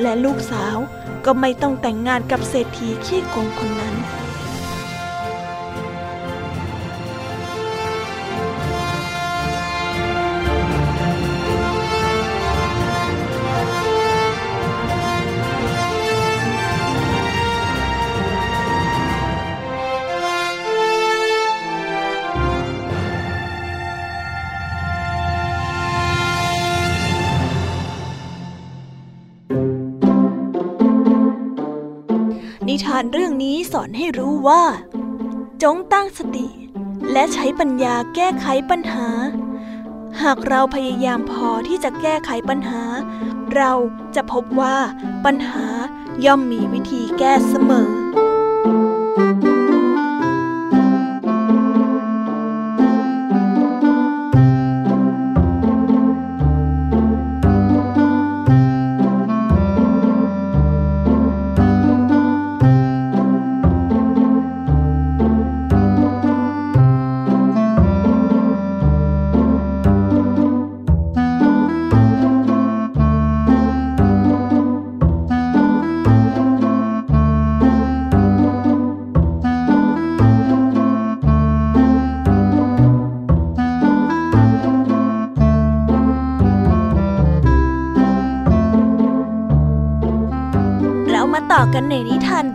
[0.00, 0.76] และลูกสาว
[1.24, 34.64] ก็ไม่ต้องแต่งงานกับเศรษฐีขี้โกงคนนั้นานเรื่องนี้สอนให้รู้ว่า
[35.62, 36.48] จงตั้งสติ
[37.12, 39.08] และใช้ปัญญาแก้ไขปัญหา
[40.22, 42.82] หากเราพยายามพอที่จะแก้ไขปัญหา
[43.54, 43.72] เรา
[44.14, 44.76] จะพบว่า
[45.24, 45.66] ปัญหา
[46.24, 47.90] ย่อมมีวิธีแก้เสมอ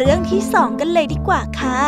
[0.02, 1.80] เรื่องที่สองกันเลยดีกว่าค่ะ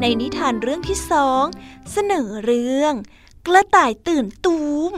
[0.00, 1.44] ในนิทานเรื่องที่สอง
[1.92, 2.94] เสนอเรื่อง
[3.46, 4.92] กระต่ายตื่นตูม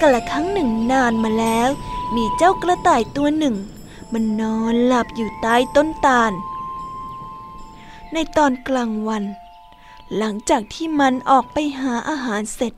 [0.00, 1.68] กละครั้งหนึ่งนานมาแล้ว
[2.16, 3.56] มีเจ้ากระต่ายตัวหนึ่ง
[4.14, 6.32] มันนอนหลับอยู่ใต้ต้นตาล
[8.12, 9.24] ในตอนกลางวัน
[10.16, 12.74] หลังจากที่มันออกไปหาอาหารเสร็จ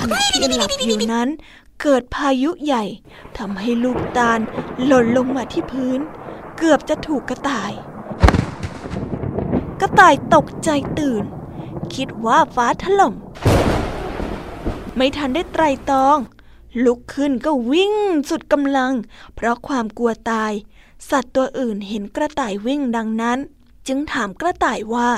[0.00, 1.28] ขณะที่หลับอยู่นั้น
[1.82, 2.84] เกิดพายุใหญ่
[3.38, 4.40] ทำให้ลูกตาล
[4.84, 6.00] หล่นลงมาที่พื้น
[6.56, 7.72] เกือบจะถูกกระต่าย
[9.80, 11.24] กระต่ายตกใจตื่น
[11.94, 13.14] คิดว่าฟ้าถล่ม
[15.00, 16.18] ไม่ทันได้ไตรตรอง
[16.84, 17.94] ลุกขึ้นก็วิ่ง
[18.28, 18.92] สุดกำลัง
[19.34, 20.52] เพราะความกลัวตาย
[21.10, 23.38] สัตว์ตัวอื่นเห็นกระต่ายวิ่งดังนั้น
[23.86, 25.10] จึงถามกระต่ายว่า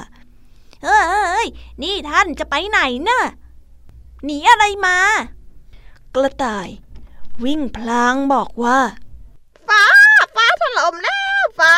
[0.84, 1.46] เฮ้ย
[1.82, 3.20] นี่ท่านจะไปไหนนะ่ะ
[4.24, 4.96] หนีอะไรมา
[6.14, 6.68] กระต่าย
[7.44, 8.78] วิ่งพลางบอกว่า
[9.68, 9.84] ฟ้า
[10.34, 11.74] ฟ้าถล่มแล้วฟ้า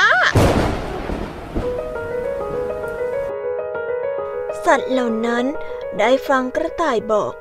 [4.64, 5.44] สัตว์เหล่านั้น
[5.98, 7.32] ได้ฟังกระต่ายบอก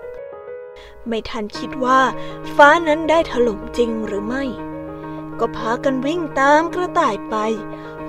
[1.08, 2.02] ไม่ทันคิดว่า
[2.56, 4.44] ฟ้านั้นได้ถล่มจริงหรือไม่
[5.40, 7.36] ก็พากันวิ่งตามกระต่ายไป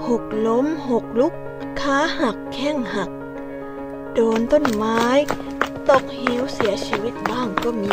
[0.06, 1.34] หกล้มหกลุก
[1.80, 3.10] ขาหักแข้งหัก
[4.14, 5.02] โดนต้นไม้
[5.90, 7.92] ตกเหวเสียชีวิตบ้างก็มี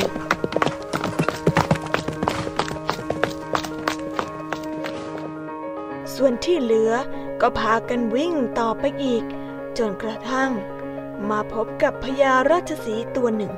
[6.16, 6.94] ส่วนที่เหลือ
[7.42, 9.24] ก็พากันวิ่งต่อไปอีก
[9.78, 10.52] จนกระทั่ง
[11.30, 13.54] มาพบกับพญาราชสีตัวหนึ่ง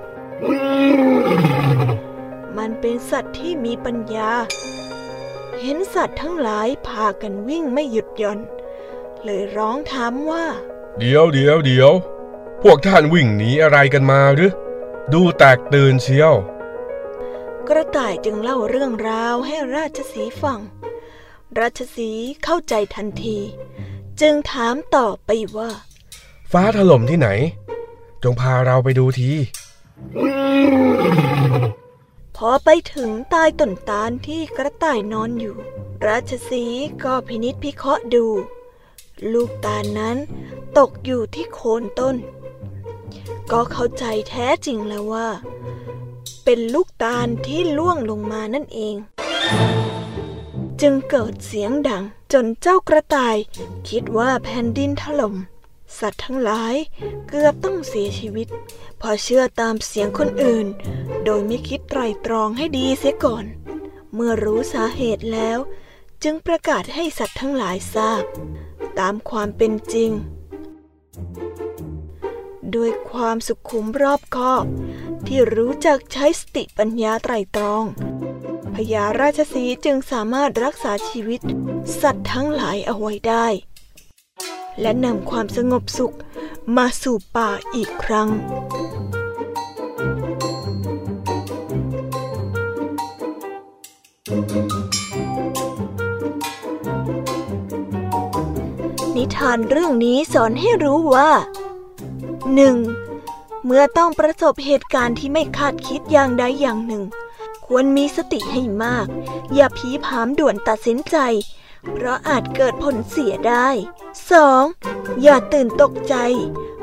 [2.58, 4.32] มันเป็นสัตว์ที่มีปัญญา
[5.60, 8.40] เห็นสัตว์ทั้งหลายพากันวิ่งไม่หยุดหย่อน
[9.24, 10.46] เลยร้องถามว่า
[11.00, 11.92] เดี๋ยวเดี๋ยวเดี๋ยว
[12.64, 14.52] พวกท่านวิ่งหนีอะไรกันมาหรือ
[15.14, 16.34] ดูแตกตื่นเชียว
[17.68, 20.60] กระต่ายจึงเล่าเรื่องราวให้ราชสีฟัง
[21.60, 22.10] ราชสี
[22.44, 23.38] เข้าใจทันที
[24.22, 25.72] จึงถามต่อไปว่า
[26.52, 27.30] ฟ้าถล่มที่ไหน
[28.24, 29.32] จงพาเราไปดูที
[32.38, 35.56] พอไปถึงใต้ต้นตาลที่กระต่ายนอนอยู่
[36.08, 36.64] ราชสี
[37.04, 38.26] ก็พินิษพิเคราะห์ดู
[39.34, 40.18] ลูกตาลนั้น
[40.78, 42.16] ตกอยู่ที่โคนต้น
[43.52, 45.28] ก็เข้าใจแท้จริงแล้วว่า
[46.46, 48.96] เป็นลูกตาลที่ล่วงลงมานั่นเอง
[50.82, 53.36] จึงเกิดเสียงดังจนเจ้ากระต่าย
[53.90, 55.36] คิดว่าแผ่นดินถล่ม
[56.00, 56.76] สัตว์ทั้งหลาย
[57.28, 58.48] เกือบต้องเสียชีวิต
[59.02, 60.68] พอเชื่อตามเสียงคนอื่น
[61.26, 63.46] โดยไม่คิดไตรตรองให้ดีเสียก่อน
[64.14, 65.60] เมื่อรู้สาเหตุแล้ว
[66.24, 68.24] จึงประกาศให้สัตว์ทั้งหลายทราบ
[69.00, 70.12] ตามความเป็นจริง
[72.76, 74.66] ด้วยความสุขุมรอบคอบ
[75.28, 77.84] ที่รู้จักใช้สติปัญญาไตรตรอง
[78.76, 81.42] พญาราชสีจึงสามารถรักษาชีวิต
[82.02, 83.48] สัตว์ทั้งหลายเอาไว้ได้
[84.82, 86.16] และนำความสงบสุข
[86.78, 88.30] มาสู่ป่าอีกครั้ง
[99.16, 101.30] นิทานเรื่องนี้สอนให้รู้ว่า
[102.90, 103.66] 1.
[103.66, 107.04] เมื่อต้องประสบเหตุการณ์ที่ไม่คาดคิดอย่างใดอย่างหนึ่ง
[107.66, 109.08] ควรมีสติให้มาก
[109.54, 111.18] อย่าผีผามด่วนตัดสินใจ
[111.94, 113.68] เพราะอาจเกิดผลเสียได้
[114.46, 115.22] 2.
[115.24, 116.16] อย่าตื่นตกใจ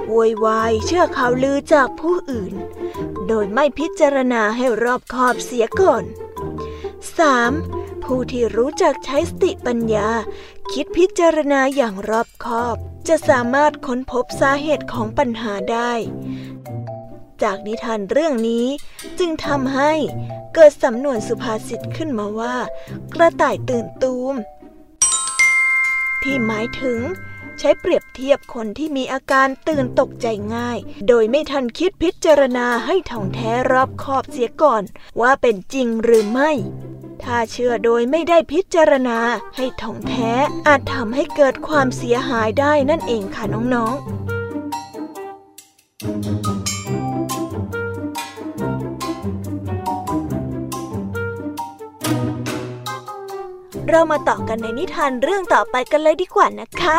[0.09, 2.55] โวยวายเชื่อข่าวลือจากผู้อื่น
[3.29, 6.05] โดยไม่พิจารณาให้รอบคอบเสียก่อน
[7.29, 8.05] 3.
[8.05, 10.09] ผู้ที่รู้จักใช้สติปัญญา
[10.73, 12.77] คิดพิจารณาอย่างรอบคอบ
[13.09, 15.93] จะสามารถค้นพบสาเหตุของปัญหาได้
[17.43, 18.67] จากนิทานเรื่องนี้
[19.19, 19.93] จึงทำให้
[20.55, 22.57] เกิดสำนวนสุภาษิตขึ้นมาว่า
[23.15, 24.35] กระต่ายตื่นตูม
[26.25, 27.01] ที่หมายถึง
[27.59, 30.79] ใช้เปรียบเทียบคนที่มีอาการตื่นตกใจง่าย
[31.09, 34.83] โดยไม่ทันคิดพิจารณาให้ท่องแท้รอบคอบเสียก่อน
[35.21, 36.51] ว่าเป็นจริงหรือไม่
[37.23, 39.19] ถ้าเชื่อโดยไม่ได้พิจารณา
[39.57, 40.33] ให้ท่องแท้
[40.67, 46.68] อาจทำให้เกิดความเสียหายได้นั่นเองค่ะน้องๆ
[53.89, 56.99] เรามาต่อกันในนิทานเรื่องต่อไปกันเลยดีกว่านะคะ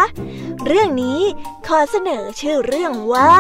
[0.68, 1.20] เรื่องนี้
[1.68, 3.36] ขอเสนอชื่อเรื่องว่า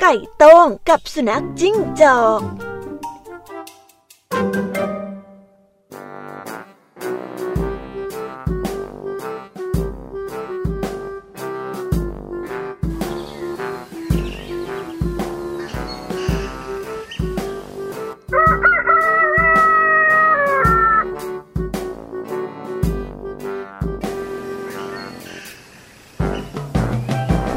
[0.00, 2.40] ไก่โต้งกับสุนัขจิ้งจอก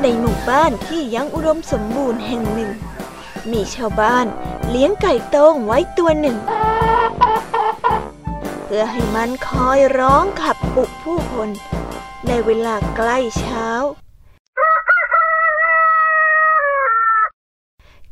[0.08, 2.72] ในหมู่บ้านที่ยังอุดมสมบูรณ์แห่งหนึ่ง
[3.52, 4.26] มีชาวบ้าน
[4.70, 6.38] เลี้ยงไก่โต้งไว้ตัวหนึ่ง
[8.64, 11.50] เพื่อให้มันคอยร้องขับปลุกผู้คน
[12.28, 13.68] ในเวลาใกล้เช้า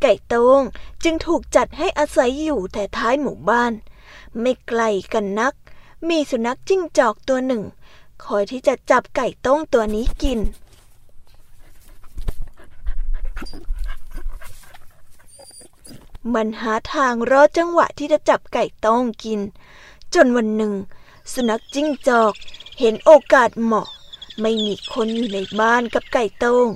[0.01, 0.61] ไก่โต้ง
[1.03, 3.73] จึงถูกจัดให้อาศัยอยู่แต่ท้ายหมู่บ้าน
[4.41, 4.81] ไม่ไกล
[5.13, 5.53] กันนัก
[6.09, 7.63] มีสุนัขจิ้งจอกตัวหนึ่ง
[8.25, 10.41] คอยที่จะจับไก่โต้งตัวนี้กิน
[16.33, 19.39] มันหาทางรอจังหวะที่จะจับไก่ต้งกิน
[20.13, 20.73] จนวันหนึ่ง
[21.33, 22.33] สุนัขจิ้งจอก
[22.79, 23.87] เห็นโอกาสเหมาะ
[24.41, 26.67] ไม่มีคนอยู่ในบ้านกับไก่ต้ง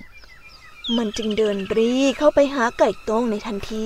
[0.97, 3.83] มันจึงเดินรีเข้าไปหาไก่ต้งในทันที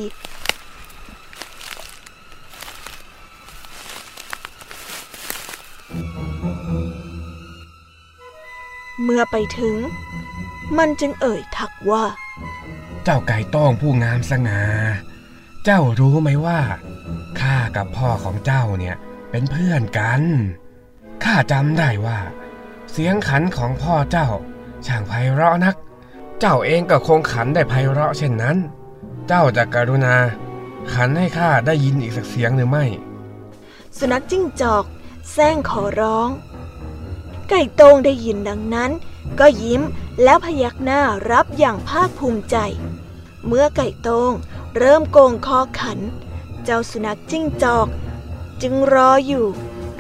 [9.04, 9.76] เมื่อไปถึง
[10.78, 12.04] มันจึงเอ่ยทักว่า
[13.04, 14.64] เจ้าไก่ต้องผู้งามสง่า
[15.66, 16.60] เจ้ารู้ไหมว่า
[17.40, 18.96] ข้ากับพ่อของเจ้าเนี่ย
[19.32, 20.22] เป็นเพื่อนกัน
[21.24, 22.20] ข้าจำได้ว่า
[22.92, 24.30] เสียงขันของพ่อเจ้า
[24.86, 25.76] ช่างไพเราะนัก
[26.40, 28.58] เจ้าเองก็คงขันได้ไพเราะเช่นนั้น
[29.28, 30.16] เจ้าจะกรุณา
[30.94, 32.86] ขันให้ข้าได้ยินอีกสักเสียงหรือไม่
[33.98, 34.86] สุนัขจิ้งจอก
[35.32, 36.30] แซงขอร้อง
[37.50, 38.92] ไก่โตงได้ยินดังนั้น
[39.40, 39.82] ก็ยิ้ม
[40.24, 42.58] แล้วพยักหน้ารับอย่างภาคภูมิใจ
[43.46, 44.32] เมื่อไก่โตง
[44.78, 46.00] เริ่มโกงคอขัน
[46.64, 47.88] เจ้าสุนัขจิ้งจอก
[48.62, 49.46] จึงรออยู่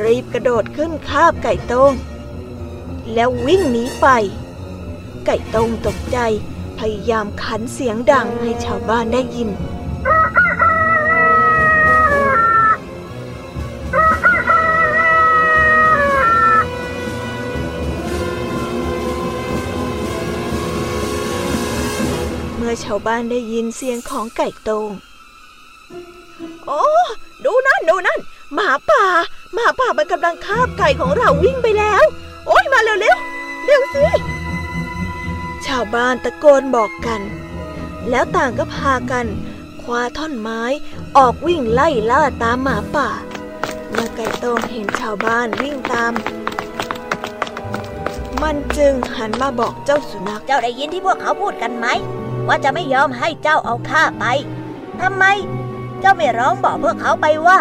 [0.04, 1.94] รีบกระโดดขึ้นคาบไก่โตง
[3.14, 4.08] แล้ววิ่งหนีไป
[5.26, 6.18] ไก่โตงตกใจ
[6.80, 9.50] พยายามขันเสียงดังให้ชาวบ้านได้ยิน
[22.84, 24.90] ชาวบ้านได้ยินเสียงของไก่ตง
[26.66, 26.84] โอ้
[27.46, 28.20] ดูนั่น ดูนั่น
[28.54, 29.04] หมาป่า
[29.54, 32.06] หมาป่ามันกำลังคาบไก่ของเราวิ่งไปแล้ว
[32.48, 33.16] โอ้ยมาเร็วเร็ว
[33.66, 34.06] เร็วสิ
[35.66, 37.22] ชาวบ้านตะโกนบอกกัน
[38.10, 39.26] แล้วต่างก็พากัน
[39.82, 40.62] คว้าท่อนไม้
[41.18, 43.10] ออกวิ่งไล่ล่าตามหมาป่า
[43.92, 46.14] เมื่อไก่ตงเห็นชาวบ้านวิ่งตาม
[48.42, 51.88] มันจึงหันมาบอกเจ้าสุนัข เจ้าได้ยินที่พวกเขาพูดกันไหม
[52.48, 54.26] ว่าจะไม่ยอมให้เจ้าเอาข้าไป
[55.02, 55.26] ทำไม
[56.02, 57.60] เจ้าไม่ร้องบอกพวกเขาไปว่า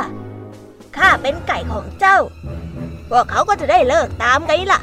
[0.96, 2.18] ข้าเป็นไก่ของเจ้า
[3.10, 4.80] พวกเขาก็จะได้เลิกตามไงล่ะ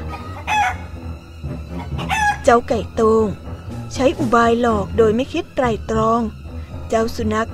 [2.44, 3.26] เจ้าไก่ตง
[3.94, 6.20] ใช้อุบายหลอกโดยไม่คิดไตรตรอง
[6.88, 7.48] เจ้าสุนัข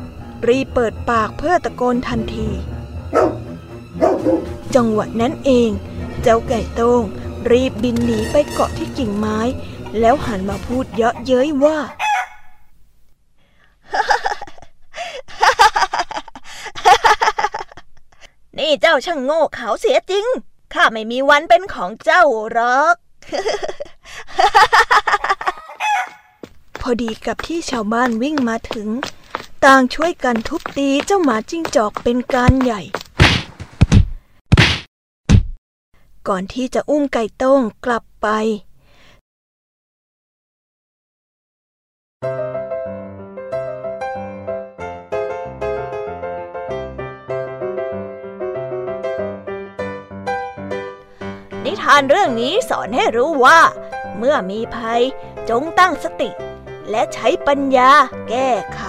[0.46, 2.48] รีเปิดปากเพื่อตะโกนทันที
[4.74, 5.70] จังหวะนั้นเอง
[6.22, 7.02] เจ้าไก่ตง
[7.50, 9.38] รีบบินหนีไปเกาะที่กิ่งไม้
[10.00, 11.78] แล้วหันมาพูดเยาะเย้ยว่า
[18.58, 20.26] นี่เจ้าช่างโง่เขาเสียจริง
[20.74, 22.96] ข้าไม่มีวันเป็นของเจ้าหรอก
[26.80, 28.88] พอดีกับที่ชาวบ้านวิ่งมาถึง
[29.64, 32.82] ต่างช่วยกันทุบตีเจ้าหมาจิ้งจอกเป็นการใหญ่
[36.28, 38.28] ก่อนที่จะอุ้มไก่ต้งกลับไป
[51.84, 53.60] ทานเรื่องนี้สอนให้รู้ว่า
[54.18, 55.02] เมื่อมีภัย
[55.50, 56.30] จงตั้งสติ
[56.90, 57.90] และใช้ปัญญา
[58.28, 58.82] แก้ไข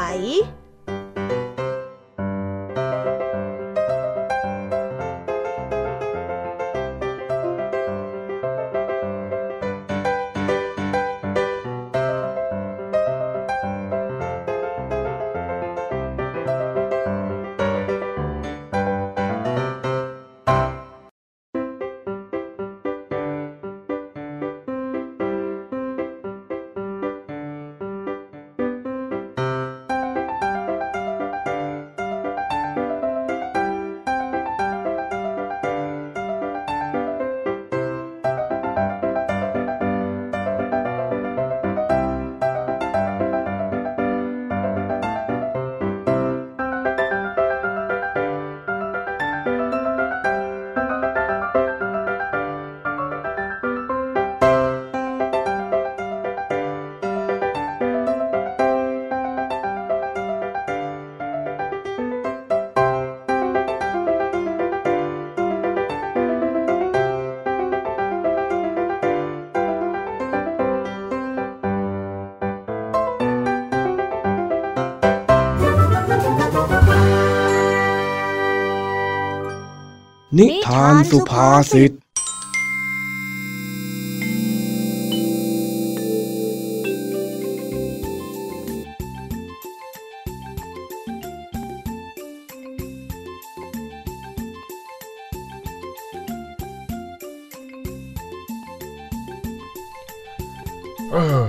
[80.38, 81.92] นิทานสุภาษิต
[101.12, 101.46] เออ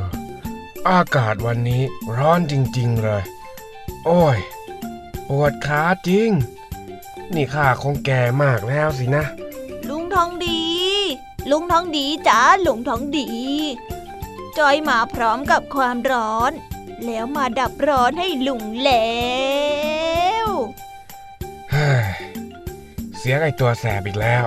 [0.88, 1.82] อากาศวันนี้
[2.16, 3.22] ร้อนจริง ๆ เลย
[4.04, 4.38] โอ้ย
[5.28, 6.30] ปวดขาจริง
[7.34, 9.24] นี่ข้าคงแก่มากแล้วสินะ
[9.88, 10.60] ลุงทองดี
[11.50, 13.28] ลุงทองดีจ้าลุงทองดี
[14.58, 16.52] จอยมาพร้อมกับความร้อน
[17.04, 19.16] แล้วมาดับร้อนให้ลุงแล้
[20.44, 20.46] ว
[21.70, 22.06] เฮ้ย
[23.18, 24.44] เสียงไอตัวแสบอีกแล้ว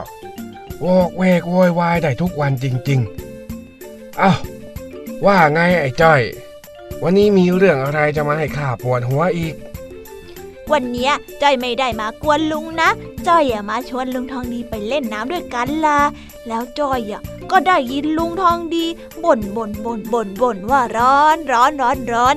[0.81, 4.31] โวกเวกโวยวายได้ทุกวันจริงๆเอ้า
[5.25, 6.21] ว่าไงไอ้จ้อย
[7.03, 9.55] วันนี้มีเรื่องอะไรจะมาให้ข้าปวดหัวอีก
[10.71, 12.89] วันเนี้ยจอยไม่ได้มากวนลุงนะ
[13.27, 15.99] จอยอะมาชวนลุงทองดีไปเล่นน้ำด้วยกันล่ะ
[16.47, 18.85] แล้วจอยอะก็ได้ยินลุงทองดี
[19.23, 22.35] บ่นบ่นบ่นบ่นบ่นว่าร้อนร้อนร้อนร้อน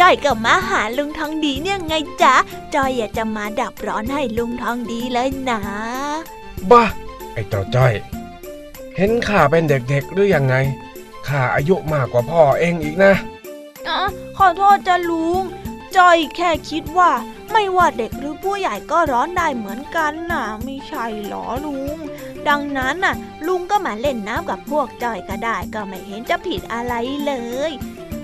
[0.00, 2.34] จอยก็มาหาลุงทองดีเนี่ยไงจ๊ะ
[2.74, 5.58] จอยอยากจะมาดับร้อนให้ลุงทองดีเลยนะ
[6.70, 6.84] บ้า
[7.32, 7.94] ไอ้เจ้าจ้อย
[8.96, 10.54] เห็นข้าเป็นเด็กๆหรือยังไง
[11.28, 13.12] ข้าอายุมากกว่าพ่อเองอีกนะ
[13.88, 14.00] อะ
[14.36, 15.42] ขอโทษจ้ะลุง
[15.96, 17.10] จอยแค่คิดว่า
[17.52, 21.98] ไม่ว่าเด็กหรือผู้ใหญ่ก็ร้อนได้เหมือนกันน่ะ ไม่ใช่หรอลุง
[22.48, 23.14] ดังนั้นน่ะ
[23.46, 26.94] ลุงก็มาเล่นน้ำกับพวกจอยก็ได้ก็ไม่เห็นจะผิดอะไร
[27.26, 27.32] เล
[27.70, 27.72] ย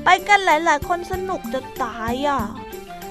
[0.04, 2.40] ไปกันหลายๆ คนสนุกจะตายอะ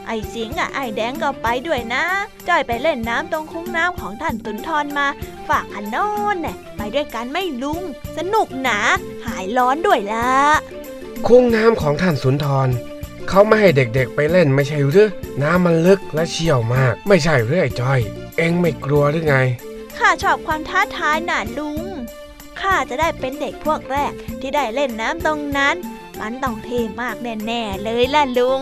[0.08, 2.04] ไอ้สิงห์อะไอ้แดงก็ไปด้วยนะ
[2.48, 5.08] จอยไปเล่นน้ำตรงคุ้งน้ำของท่านสุนทรมา
[5.48, 5.98] ฝากขันโน
[6.34, 7.82] นเนี่ยไปด้วยกันไม่ลุง
[8.18, 8.80] สนุกหนา
[9.26, 10.30] หายร้อนด้วยละ
[11.28, 12.70] คุ้งน้ำของท่านสุนทร
[13.30, 15.10] เขาไม่ให้เด็กๆไปเล่นไม่ใช่หรือ
[15.42, 18.00] น้ำมันลึกและเชี่ยวมาก ไม่ใช่หรือไอ้จ้อย
[18.38, 19.36] เองไม่กลัวหรือไง
[19.98, 21.80] ข้าชอบความท้าทายน่ะลุง
[22.60, 25.76] ข้าจะได้เป็นเด็กพวกแรกที่ได้เล่นน้ำตรงนั้น
[26.20, 28.62] มันต้องเท่มากแน่ๆเลยล่ะลุง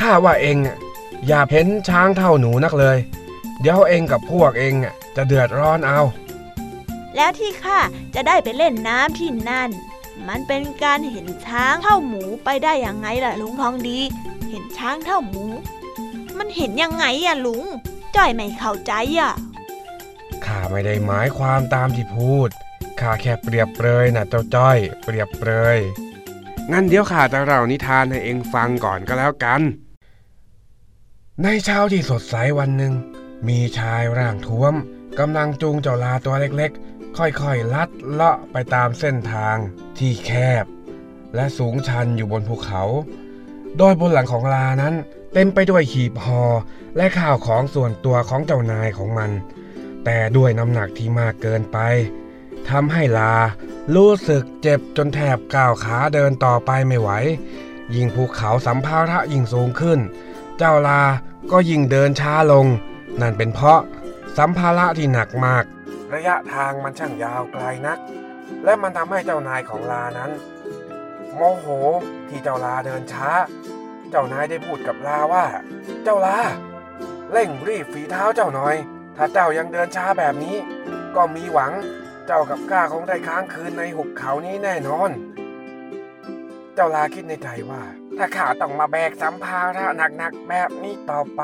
[0.00, 0.76] ข้าว่าเองอะ
[1.26, 2.98] อย่าเพ้นช้างเท่าหนูนักเลย
[3.60, 6.00] เดี๋ยวเองกับพวกเองอะจะเดือดร้อนเอา
[7.16, 7.78] แล้วที่ข้า
[8.14, 9.70] จะได้ไปเล่นน้ำที่นั่น
[10.28, 13.98] มันเป็นการเห็นช้างเท่าหมูไปได้ยังไงล่ะลุงทองดี
[14.50, 15.44] เห็นช้างเท่าหมู
[16.38, 17.64] มันเห็นยังไงอะลุง
[18.16, 19.32] จ้อยไม่เข้าใจอะ
[20.44, 22.48] ข้าไม่ได้หมายความตามที่พูด
[23.00, 25.78] ข้าแค่เปรียบเปรยนะเจ้าจ้อย เปรียบเปรย
[26.72, 29.60] งั้นเดี๋ยวข้าจะเล่านิทานให้เองฟังก่อนก็แล้วกัน
[31.42, 32.92] ในเช้าที่สดใสวันหนึ่ง
[33.48, 34.74] มีชายร่างท้วม
[35.18, 36.72] กำลังจูงเจ้าลาตัวเล็ก
[37.18, 39.56] ค่อยๆ ลัดเลาะไปตามเส้นทาง
[39.98, 40.30] ที่แค
[40.62, 40.64] บ
[41.34, 42.82] และสูงชันอยู่บนภูเขา
[43.78, 44.94] โดยบนหลังของลานั้น
[45.32, 46.42] เต็มไปด้วยขีบหอ
[46.96, 49.30] และข้าวของส่วนตัวของเจ้านายของมัน
[50.04, 51.78] แต่ด้วยน้ำหนักที่มากเกินไป
[52.70, 53.34] ทำให้ลา
[53.94, 57.10] รู้สึกเจ็บจนแทบก้าวขาเดินต่อไปไม่ไหว
[57.94, 59.98] ยิ่งภูเขาสัมภาระยิ่งสูงขึ้น
[60.58, 61.02] เจ้าลา
[61.50, 62.66] ก็ยิ่งเดินช้าลง
[63.20, 63.80] นั่นเป็นเพราะ
[64.36, 65.64] สัมภาระที่หนักมาก
[66.14, 67.98] ระยะทางมันช่างยาวไกลนัก
[68.64, 70.30] และมันทำให้เจ้านายของลานั้น
[71.34, 71.66] โมโห
[72.28, 73.30] ที่เจ้าลาเดินช้า
[74.10, 75.44] เจ้านายได้พูดกับลาว่า
[76.04, 76.38] เจ้าลา
[77.32, 78.76] เร่งรีบฝีเท้าเจ้าหน่อย
[79.16, 80.56] ถ้าเจ้ายังเดินช้าแบบนี้
[81.16, 81.72] ก็มีหวัง
[82.26, 85.10] เจ้ากับข้าคงได้ค้างคืนในหุบเขานี้แน่นอน
[86.74, 87.82] เจ้าลาคิดในใจว่า
[88.16, 89.86] ถ้าข้าต้องมาแบกสัมภาระ
[90.16, 91.42] หนักๆแบบนี้ต่อไป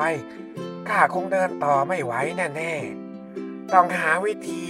[0.88, 3.03] ข้าคงเดินต่อไม่ไหวแน่ๆ
[3.72, 4.62] ต้องหาวิธี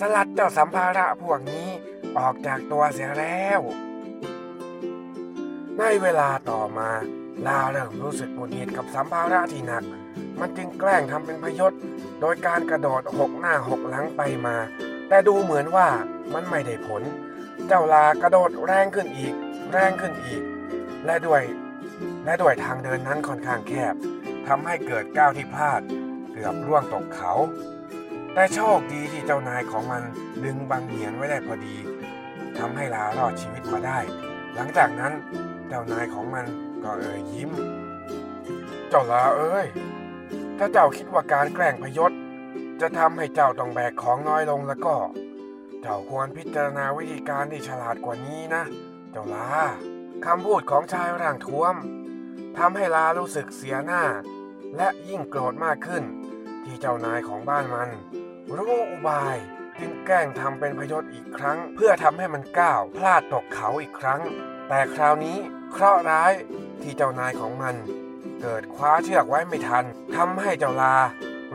[0.00, 1.68] สลัดเจ้าสัมภาระพวกนี้
[2.18, 3.60] ออกจากตัวเสียแล้ว
[5.78, 6.90] ในเวลาต่อมา
[7.46, 9.84] ลาเริ่มรู้สึกหงุดหงิดกับสัมภาระที่หนัก
[10.40, 11.72] มันจึงแกล้งทำเป็นพยศ
[12.20, 14.56] โดยการกระโดดหกหน้าหกหลังไปมา
[15.08, 15.88] แต่ดูเหมือนว่า
[16.32, 17.02] มันไม่ได้ผล
[17.66, 19.34] เจ้าลากระโดดแรงขึ้นอีก
[19.72, 20.42] แรงขึ้นอีก
[21.06, 21.42] และด้วย
[22.24, 23.94] และด้วยทางเดินนั้นค่อนข้างแคบ
[24.46, 25.80] ทำให้เกิดก้าวที่พลาด
[26.32, 27.32] เกือบร่วงตกเขา
[28.34, 30.02] แต่โชคดีที่เจ้านายของมัน
[30.44, 31.76] ดึงบังเหียนไว้ได้พอดี
[32.58, 33.98] ทำให้ลารอดชีวิตมาได้
[34.54, 35.12] หลังจากนั้น
[35.68, 36.46] เจ้านายของมัน
[36.84, 37.50] ก็เอ่ยยิ้ม
[38.88, 39.66] เจ้าลาเอ้ย
[40.58, 42.12] ถ้าเจ้าคิดว่าการแกล้งพยศ
[42.80, 44.94] จะทำให้เจ้าต้องแบกของน้อยลงแล้วก็
[45.80, 48.62] เจ้าควรพิจารณาวิธีการที่ฉลาดกว่านี้นะ
[49.10, 49.48] เจ้าลา
[50.24, 51.74] คำพูดของชายร่างท้วม
[52.58, 54.02] ทำให้ลารู้สึกเสียหน้า
[54.76, 56.04] และยิ่งโกรธมากขึ้น
[56.64, 57.90] ที่เจ้านายของบ้านมัน
[58.52, 59.36] รู้อุบาย
[59.80, 64.20] จึงแกล้งทำเป็นพยศอีกครั้ง เพื่อทำให้มันก้าวพลาดตกเขาอีกครั้ง
[64.68, 65.36] แต่คราวนี้
[65.70, 66.32] เคราะห์ร้าย
[66.82, 67.74] ที่เจ้านายของมัน
[68.40, 69.84] เกิดคว้าเชือกไว้ไม่ทัน
[70.16, 70.96] ทำให้เจ้าลา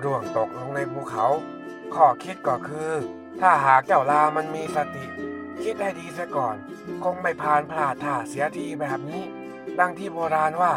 [0.04, 1.26] ร่วงตกลงในภูเขา
[1.94, 2.92] ข้อคิดก็คือ
[3.42, 5.06] ถ้าหากเจ้าลามันมีสติ
[5.64, 6.56] คิดให้ดีซะก่อน
[7.04, 9.24] คงไม่พานพลาดท่าเสียทีแบบนี้
[9.80, 10.74] ดังที่โบราณว่า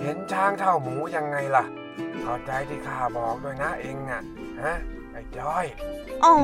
[0.00, 1.64] เห็นช้างเท่าหมูยังไงล่ะ
[2.20, 4.22] เข้าใจที่ข้าบอกด้วยนะเองอะ
[4.62, 4.76] ฮะ
[5.38, 5.64] จ้อย
[6.24, 6.34] อ๋อ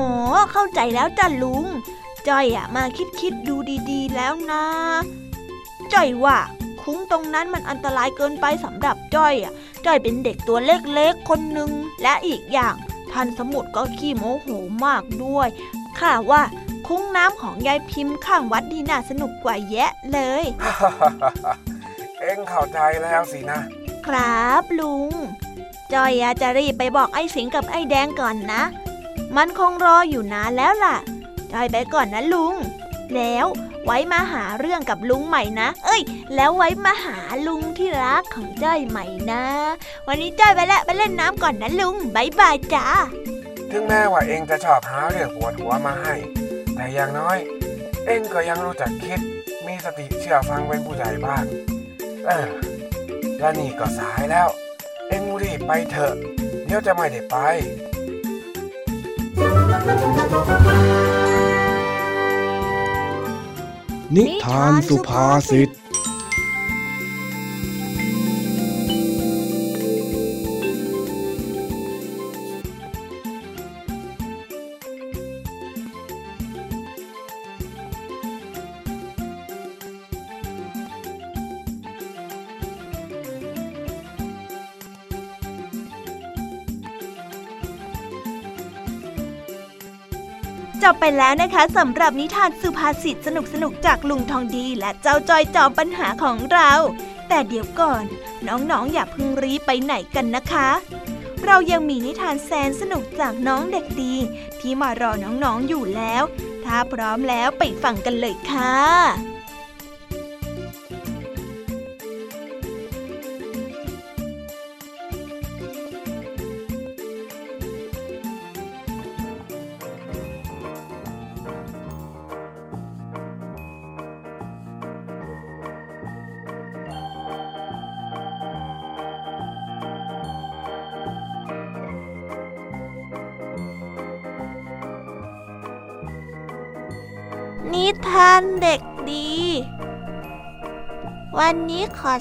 [0.51, 1.65] เข้าใจแล้วจ้ะลุง
[2.27, 3.55] จ้อยอะมาคิดคิดดู
[3.91, 4.63] ดีๆ แล้วนะ
[5.93, 6.37] จ้อยว่า
[6.81, 9.53] คุ้งตรงนั้นมันอันตรายเกินไปสำหรับจ้อยอะ
[9.85, 11.71] จ้อยเป็นเด็กตัวเล็กๆคนหนึ่ง
[12.01, 12.75] และอีกอย่าง
[13.11, 14.47] ท่านสมุดก็ขี้โมโห
[14.85, 15.49] มากด้วย
[15.99, 16.41] ข้าว่า
[16.87, 20.43] คุ้งน้ำของยายพิมพ์ข้างวัดที่น่าสนุกกว่าแยะเลย
[22.19, 23.59] เอ็งเข้าใจแล้วสินะ
[24.07, 25.11] ครับลุง
[25.93, 28.63] จอยอจะรีบไปบอกไอ้สิงกับไอ้แดงก่อนนะ
[29.35, 30.97] มันคงรออยู่นานแล้วล่ะ
[31.53, 32.55] จอยไปก่อนนะลุง
[33.15, 33.45] แล้ว
[33.85, 36.01] ไว้มาหาเรื่องกับลุงใหม่นะ เอ้ย
[36.35, 37.17] แล้วไว้มาหา
[37.47, 39.43] ลุงที่รักของจ้อยใหม่นะ
[40.07, 42.85] วันนี้จ้อยไปแล้วไปเล่นน้ำก่อนนะลุงบายบายจ้า
[43.71, 46.15] ถึงแม้ว่าเองจะชอบหาเรื่องปวดหัวมาให้
[46.75, 47.37] แต่อย่างน้อย
[48.05, 49.19] เองก็ยังรู้จักคิด
[49.65, 51.43] มีสติเชื่อฟังเป็นผู้ใหญ่บ้าง
[52.25, 52.47] เออ
[53.39, 54.47] และนี่ก็สายแล้ว
[55.09, 56.15] เอ็งรีบไปเถอะ
[56.65, 57.35] เดี๋ยวจะไม่ได้ไป
[64.15, 65.69] นิทานสุภาษิต
[90.83, 93.27] จบไปแล้วนะคะสำหรับนิทานสุภาษิตส
[93.63, 96.71] นุกๆจากลุงทองดีและเจ้าจอยจอมปัญหาของเรา
[97.27, 98.03] แต่เดี๋ยวก่อน
[98.47, 100.69] น้องๆออย่าเพิ่งรีบไปไหนกันนะคะ
[101.45, 104.15] เรายังมีนิทานแสนสนุกจากน้องเด็กดี
[104.59, 106.23] ที่มารอน้องๆอยู่แล้ว
[106.65, 109.26] ถ้าพร้อมแล้วไปฟังกันเลยค่ะ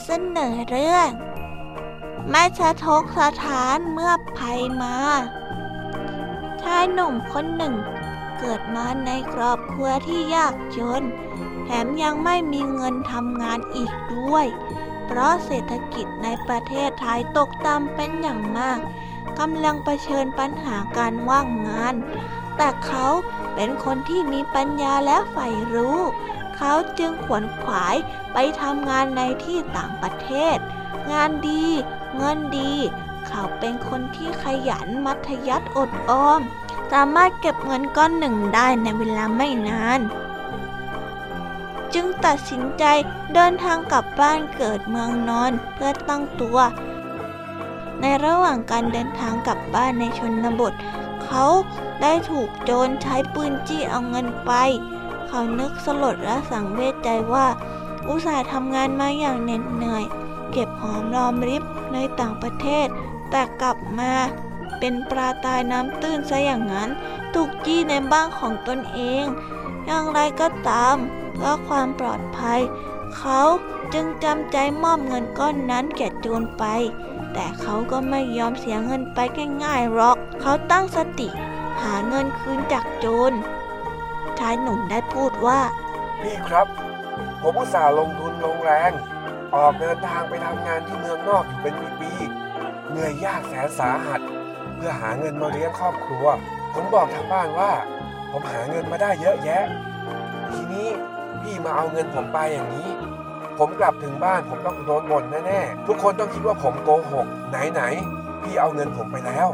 [0.04, 1.10] เสนอเรื่อง
[2.30, 4.96] ไม่สะทกสะท้านเมื่อภัยมา
[6.62, 7.74] ชายหนุ่มคนหนึ่ง
[8.38, 11.02] เกิดมาในครอบครัวที่ยากจน
[11.64, 14.46] แถมยังไม่มีเงินทำงานอีกด้วย
[15.06, 18.78] เพราะเศรษฐกิจในประเทศไทยตกต่ำเป็นอย่างมาก
[19.38, 21.94] กำลังเผชิญปัญหาการว่างงาน
[22.56, 23.06] แต่เขา
[23.54, 25.98] เป็นคนที่มีปัญญาและใฝ่รู้
[26.56, 27.96] เขาจึงขวนขวาย
[28.32, 30.56] ไปทำงานในที่ต่างประเทศ
[31.12, 31.66] งานดี
[32.16, 32.72] เงินดี
[33.26, 36.40] เขาเป็นคนที่ขยันมัธยัติอดออม
[36.92, 40.00] สามารถเก็บเงินก้อนหนึ่งได้ในเวลาไม่นาน
[41.94, 42.84] จึงตัดสินใจ
[43.34, 46.58] เดินทางกลับบ้านเกิดเมืองนอนเพื่อตั้งตัว
[48.00, 50.72] ในระหว่างการเดินทางกลับบ้านในชนบท
[51.24, 51.44] เขา
[52.02, 54.52] ได้ถูกโจรใช้ปืนจี้เอาเงินไป
[55.26, 57.46] เขานึกสลดและสังเวชใจว่า
[58.08, 60.04] อุตส่าห์ทำงานมาอย่างเหน็ดเหนื่อย
[60.52, 62.86] เก็บหอมรอมริบในต่างประเทศ
[63.30, 64.12] แต่กลับมา
[64.78, 66.90] เป็นปลาตายน้ำตื้นซะอย่างนั้น
[67.34, 69.24] ถูกจี้ในบ้านของตนเอง
[69.86, 70.96] อย่างไรก็ตาม
[71.32, 72.60] เพื่อความปลอดภัย
[73.16, 73.40] เขา
[73.94, 76.64] จึงจำใจมอบเงินก้อนนั้นแก่โจรไป
[77.32, 79.18] แต่เขาก็ไม่ยอมเสียเงินไป
[79.64, 81.28] ง่ายๆหรอก เขาตั้งสติ
[81.82, 83.32] หาเงินคืนจากโจร
[84.38, 85.60] ชายหนุ่มได้พูดว่า
[86.22, 86.85] พี่ครับ
[87.48, 88.92] ผมอุตส่าห์ลงทุนลงแรง
[89.54, 94.20] ออกเดินทางไปทำงานที่เมืองนอกอยู่เป็นปีๆเหนื่อยยากแสนสาหัส
[94.74, 96.26] เพื่อหาเงินมาเลี้ยงครอบครัว
[96.74, 97.72] ผมบอกทางบ้านว่า
[98.30, 99.64] ผมหาเงินมาได้เยอะแยะ
[100.52, 100.88] ทีนี้
[101.42, 102.88] พี่มาเอาเงินผมไปอย่างนี้
[103.58, 109.48] ผมกลับถึงบ้านผมต้องโดนบ่นแน่ๆทุกคนต้องคิดว่าผมโกหก ไหนๆพี่เอาเงินผมไปแล้ว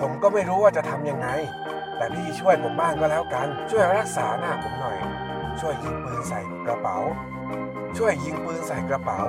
[0.00, 1.28] ผมก็ไม่รู้ว่าจะทำยังไง
[1.96, 4.98] แต่พี่ช่วยผมบ้างก็แล้วกัน ช่วยรักษาหน้าผมหน่อย
[5.60, 6.98] ช่วยยิงปืนใส่กระเป๋า
[7.96, 9.20] ช่วยยิงปืนใส่กระเป๋า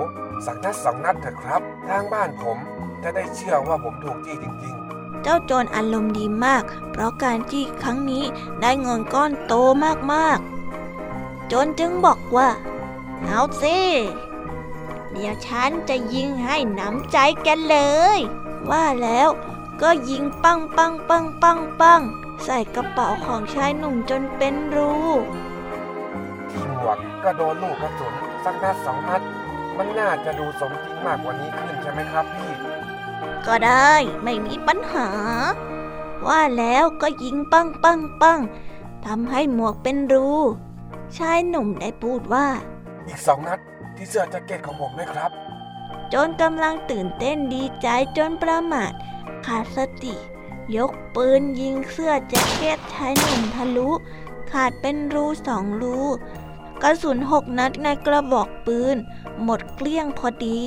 [0.45, 2.57] สักนัดสองนัดเถอะครับ ทางบ้านผม
[3.03, 4.75] จะได้เชื่อว่าผมถูกจี้จริง
[5.23, 8.23] เจ้าโจรอารมณ์ดีมาก เพราะการจี้ครั้งนี้
[8.61, 9.53] ได้เงินก้อนโต
[10.13, 12.49] มากๆ โจรจึงบอกว่า
[13.23, 13.79] เอาสิ
[15.11, 17.17] เดี๋ยวฉันจะยิงให้หนำใจ
[17.47, 17.77] กันเล
[18.17, 18.19] ย
[18.69, 19.29] ว่าแล้ว
[19.81, 22.01] ก็ยิงปังปังปังปังปัง
[22.43, 24.93] ใส่กระเป๋าของชายหนุ่มจนเป็นรู
[26.51, 29.21] ที่หมวกก็โดนลูกกระสุนสักนัดสองนัด
[29.77, 32.51] มันน่าจะดูสมจริงมากกว่านี้ขึ้นใช่ไหมครับพี่
[33.47, 33.93] ก็ได้
[34.23, 35.09] ไม่มีปัญหา
[36.27, 38.39] ว่าแล้วก็ยิงปังปังปัง
[39.05, 40.29] ทำให้หมวกเป็นรู
[41.17, 42.47] ชายหนุ่มได้พูดว่า
[43.07, 43.59] อีกสองนัด
[43.95, 45.31] ที่เสื้อแจ็คเก็ตของผมด้วยครับ
[46.13, 47.87] จนกำลังตื่นเต้นดีใจ
[48.17, 48.91] จนประมาท
[49.45, 50.15] ขาดสติ
[50.77, 53.89] ยกปืนยิงเสื้อแจ็คเก็ตชายหนุ่มทะลุ
[54.51, 55.99] ขาดเป็นรูสองรู
[56.83, 58.95] กระสุนหกนัดในกระบอกปืน
[59.43, 60.61] หมดเกลี้ยงพอดี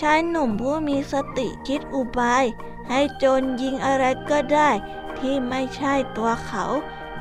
[0.00, 2.44] ชายหนุ่มผู้มีสติคิดอุบาย
[2.88, 4.70] ให้โจรยิงอะไรก็ได้
[5.18, 6.64] ที่ไม่ใช่ตัวเขา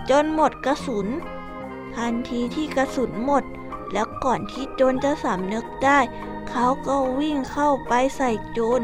[0.09, 1.07] จนหมดกระสุน
[1.95, 3.43] ทันทีที่กระสุนหมด
[3.93, 5.99] แล้วก่อนที่โจรจะสำนึกได้
[6.49, 8.81] เขาก็วิ่งเข้าไปใส่โจร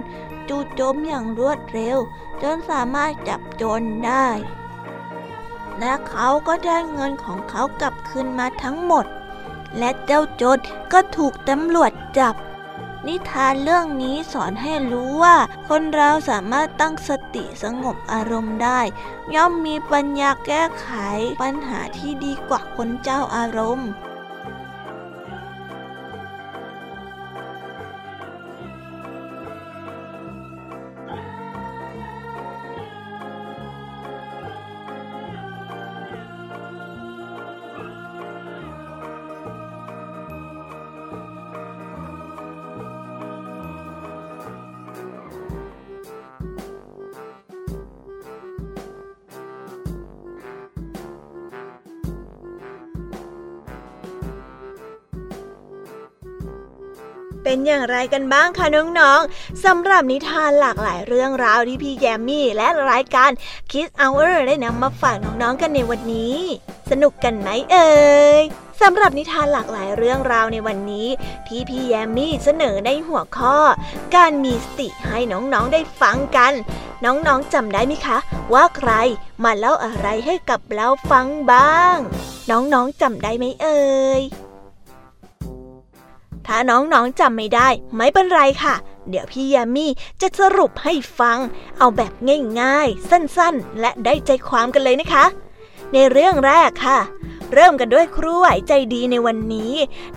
[0.49, 1.97] จู่โจมอย่างรวดเร็ว
[2.41, 4.27] จนสามารถจับโจรได้
[5.79, 9.05] และเขาก็ได้เงินของเขากลับคืนมาทั้งหมด
[9.77, 10.61] และเจ้าโจร
[10.93, 12.35] ก็ถูกตำรวจจับ
[13.07, 15.37] นิทานเรื่องนี้สอนให้รู้ว่า
[15.69, 18.79] คนเราสามารถตั้งสติสงบอารมณ์ได้
[19.35, 20.89] ย่อมมีปัญญาแก้ไข
[21.41, 23.89] ปัญหาที่ดีกว่าคนเจ้าอารมณ์
[57.49, 58.67] เป็นอย่างไรกันบ้างคะ
[58.99, 63.31] น้องๆสำหรับนิทานหลากหลายเรื่องราวที่พี่แยมมี่และรายการ
[63.71, 66.37] Kids Hour ได้นำมาฝากน้องๆกันในวันนี้
[66.91, 67.91] สนุกกันไหมเอ่
[68.39, 68.41] ย
[68.81, 71.07] สำหรับนิทานหลากหลายเรื่องราวในวันนี้
[71.47, 73.57] ที่พี่แยมมี่เสนอในหัวข้อ
[74.15, 76.53] การมีสติให้น้องๆได้ฟังกัน
[77.05, 78.17] น้องๆจำได้ไหมคะ
[78.53, 78.91] ว่าใคร
[79.43, 81.97] มาเล่าอะไรให้กับเราฟังบ้าง
[82.51, 83.81] น้องๆจำได้ไหมเอ่
[84.21, 84.23] ย
[86.47, 88.75] ถ้าน้องๆจำไม่ได้ไม่เป็นไรค่ะ
[89.09, 89.87] เดี๋ยวพี่ยามี
[90.21, 91.37] จะสรุปให้ฟัง
[91.77, 92.13] เอาแบบ
[92.61, 95.25] ง่ายๆ สั้นๆ และได้ใจความกันเลยนะคะ
[95.93, 96.99] ในเรื่องแรกค่ะ
[97.53, 99.73] เริ่มกันด้วยครูไหวใจดีในวันนี้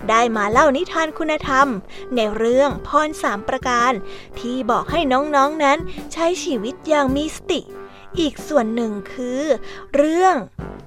[0.09, 1.67] ได้มาเล่านิทานคุณธรรม
[2.15, 3.91] ในเรื่องพรสามประการ
[4.39, 5.79] ที่บอกให้น้องๆนนั้น
[6.13, 7.59] ใช้ชีวิตอย่างมีสติ
[8.19, 9.41] อีกส่วนหนึ่งคือ
[9.95, 10.35] เรื่อง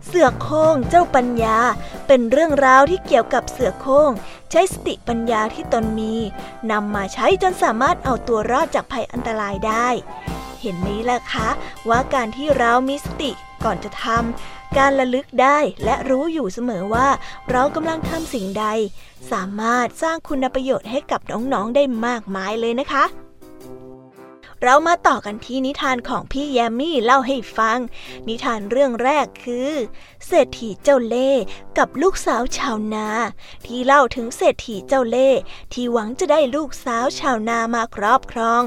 [0.07, 1.59] เสือโคร่งเจ้าปัญญา
[2.07, 4.11] เป็นเรื่องราวที่เกี่ยวกับเสือโคร่ง
[4.51, 6.15] ใช้สติปัญญาที่ตนมี
[6.71, 9.89] นำมาใช้จนสามารถเอาตัวรอดจากภัยอันตรายได้
[10.61, 11.49] เห็นนี้แหละคะ
[11.89, 13.31] ว่าการที่เรามีสติ
[13.65, 17.09] ก่อนจะทำการระลึกได้และรู้อยู่เสมอว่า
[17.51, 18.67] เรากำลังทำสิ่งใด
[19.33, 23.05] สามารถสร้างคุณประโยชน์ให้กับน้องๆได้มากมายเลยนะคะ
[24.67, 27.79] เรามาต่อกันที่นิทานของพี่แยมมี่เล่าให้ฟัง
[28.29, 29.73] นิทานเรื่องแรกคือ
[30.27, 31.31] เศรษฐีเจ้าเล่
[31.79, 33.09] กับลูกสาวชาวนา
[33.67, 35.31] ที่เล่าถึงเศรษฐีเจ้าเล่
[35.73, 38.63] ที่หวังจะได้ลูกสาวชาวนามาครอบครอง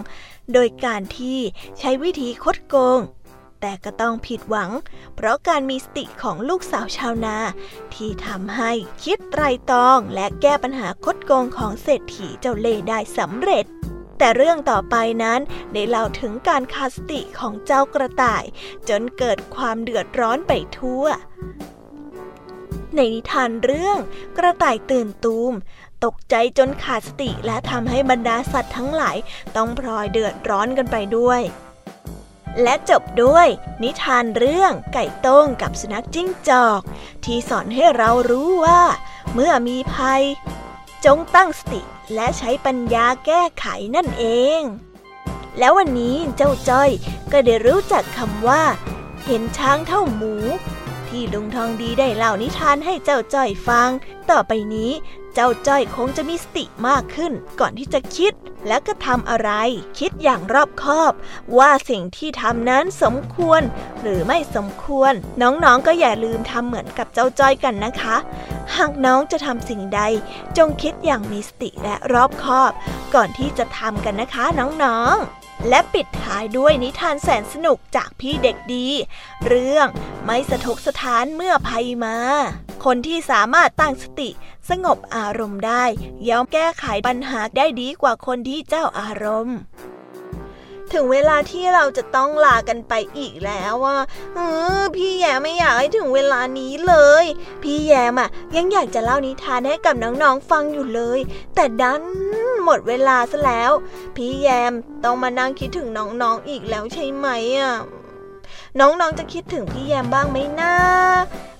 [0.54, 1.40] โดยการที่
[1.80, 3.00] ใช้วิธีคดโกง
[3.62, 4.72] แต่ก็ต้องผิดหวัง
[5.16, 7.38] เพราะการมีสติของลูกสาวชาวนา
[7.94, 8.72] ที่ทำให้
[9.04, 13.66] คิดไตรตรองและแก้ปัญหาคดโกงของเศรษฐีเจ้าเล่ได้สำเร็จ
[14.18, 15.40] แต่เรื่องต่อไปนั้น
[15.74, 18.44] ได้เล่าถึงการขาดสติของเจ้ากระต่าย
[18.90, 21.06] จนเกิดความเดือดร้อนไปทั่ว
[22.96, 23.98] ในนิทานเรื่อง
[24.38, 25.54] กระต่ายตื่นตูม
[26.06, 29.18] ตกใจจนขาดสติและทำให้บรรดาสัตว์ทั้งหลาย
[29.56, 31.42] ต้องพลอยเดือดร้อนกันไปด้วย
[32.64, 33.48] และจบด้วย
[33.84, 36.82] นิทานเรื่องไก่ต้งกับสุนัขจิ้งจอก
[37.26, 38.82] ที่สอนให้เรารู้ว่า
[39.34, 40.24] เมื่อมีภัย
[41.06, 41.82] จงตั้งสติ
[42.16, 44.26] และใช้ปัญญาแก้ไขนั่นเอ
[44.60, 44.62] ง
[45.60, 46.90] แล้ววันนี้เจ้าจ้อย
[47.32, 48.64] ก็ได้รู้จักคำว่า
[49.26, 50.34] เห็นช้างเท่าหมู
[51.08, 53.90] ที่ลุงทองดีได้เล่านิทานให้เจ้าจ้อยฟัง
[54.30, 54.92] ต่อไปนี้
[55.40, 58.34] เจ้าจ้อยคงจะมีสติมากขึ้น ก่อนที่จะคิด
[58.68, 59.52] และก็ทำอะไร
[60.00, 61.14] คิดอย่างรอบคอบ
[61.58, 63.62] ว่าสิ่งที่ทำนั้นสมควร
[64.02, 68.16] หรือไม่สมควร น้องๆก็อย่าลืมทำเหมือนกับเจ้าจ้อยกันนะคะ
[68.76, 70.02] หากน้องจะทำสิ่งใด
[70.58, 72.72] จงคิดอย่างมีสติและรอบคอบ
[73.16, 78.88] ก่อนที่จะทำกันนะคะน้องๆ และปิดท้ายด้วยนิทานแสนสนุกจากพี่เด็กดี
[79.48, 79.88] เรื่อง
[80.26, 82.18] ไม่สะทกสถานเมื่อภัยมา
[82.86, 84.30] คนที่สามารถตั้งสติ
[84.70, 85.84] สงบอารมณ์ได้
[86.30, 89.58] ย่อมแก้ไขปัญหาได้ดีกว่าคนที่เจ้าอารมณ์
[90.94, 93.98] ถึงเวลาที่เราจะต้องลากันไปอีกแล้วว่า
[94.36, 94.40] เอ
[94.80, 97.26] อพี่แยมไม่อยากให้ถึงเวลานี้เลย
[97.64, 101.20] พี่แยมอะยังอยากจะเล่านิทานให้กับน้องๆฟังอยู่เลย
[101.56, 102.04] แต่ดัน
[102.64, 103.72] หมดเวลาซะแล้ว
[104.16, 104.74] พี่แยม
[105.04, 107.28] ต้องมานั่งคิดถึงน้องๆอีกแล้วใช่ไหม
[107.60, 107.74] อะ
[108.80, 110.74] น้องๆจะคิดถึงพี่แยมบ้างไหมนะ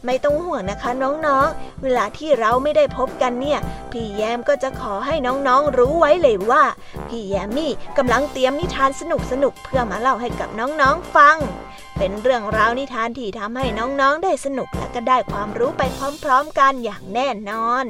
[0.08, 3.60] ไม่ต้องห่วงนะคะน้องๆ เวลาที่เราไม่ได้พบกันเนี่ย
[3.92, 6.64] พี่แยมก็จะขอให้น้องๆรู้ไว้เลยว่า
[7.08, 9.04] พี่แยมมี่กำลังเตรียมนิทานส
[9.44, 11.38] นุกๆเพื่อมาเล่าให้กับน้องๆฟัง
[11.98, 15.84] เป็นเรื่องราวนิทานที่ทำให้น้องๆได้สนุกและก็ได้ความรู้ไป
[16.24, 17.86] พร้อมๆกันอย่างแน่นอน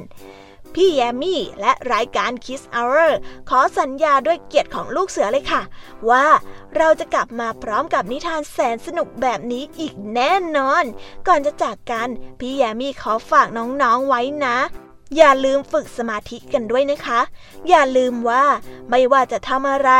[0.79, 3.11] พี่แยมมี่และรายการ Kiss Hour
[3.49, 5.61] ขอสัญญาด้วยเกียรติของลูกเสือเลยค่ะ
[6.09, 6.25] ว่า
[6.77, 10.83] เราจะกลับมาพร้อมกับนิทานแสนสนุกแบบนี้อีกแน่นอน
[11.27, 12.09] ก่อนจะจากกัน
[12.39, 14.57] พี่แยมมี่ขอฝากน้องๆไว้นะ
[15.17, 17.21] อย่าลืมฝึกสมาธิกันด้วยนะคะ
[17.69, 18.45] อย่าลืมว่า
[18.89, 19.91] ไม่ว่าจะทำอะไร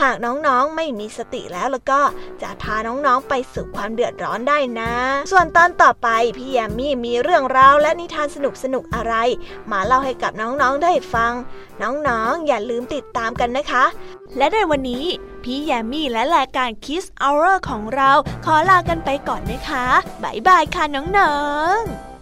[0.00, 2.00] หากน้องๆไม่มีสติแล้วแล้วก็
[2.42, 4.92] จะพาน้องๆไปสู่ความเดือดร้อนได้นะ
[5.30, 9.14] ส่วนตอนต่อไปพี่แยมมี่มีเรื่องราวและนิทานสนุกๆอะไร
[9.70, 11.32] มาเล่าให้กับน้องๆได้ฟัง
[11.82, 13.84] น้องๆ อย่าลืมติดตามกันนะคะ
[14.36, 15.04] และในวันนี้
[15.42, 18.10] พี่แยมมี่และรายการ Kiss Hour ของเรา
[18.44, 19.86] ขอลากันไปก่อนนะคะ
[20.22, 21.34] บ๊ายบายค่ะน้อ
[21.80, 22.13] งๆ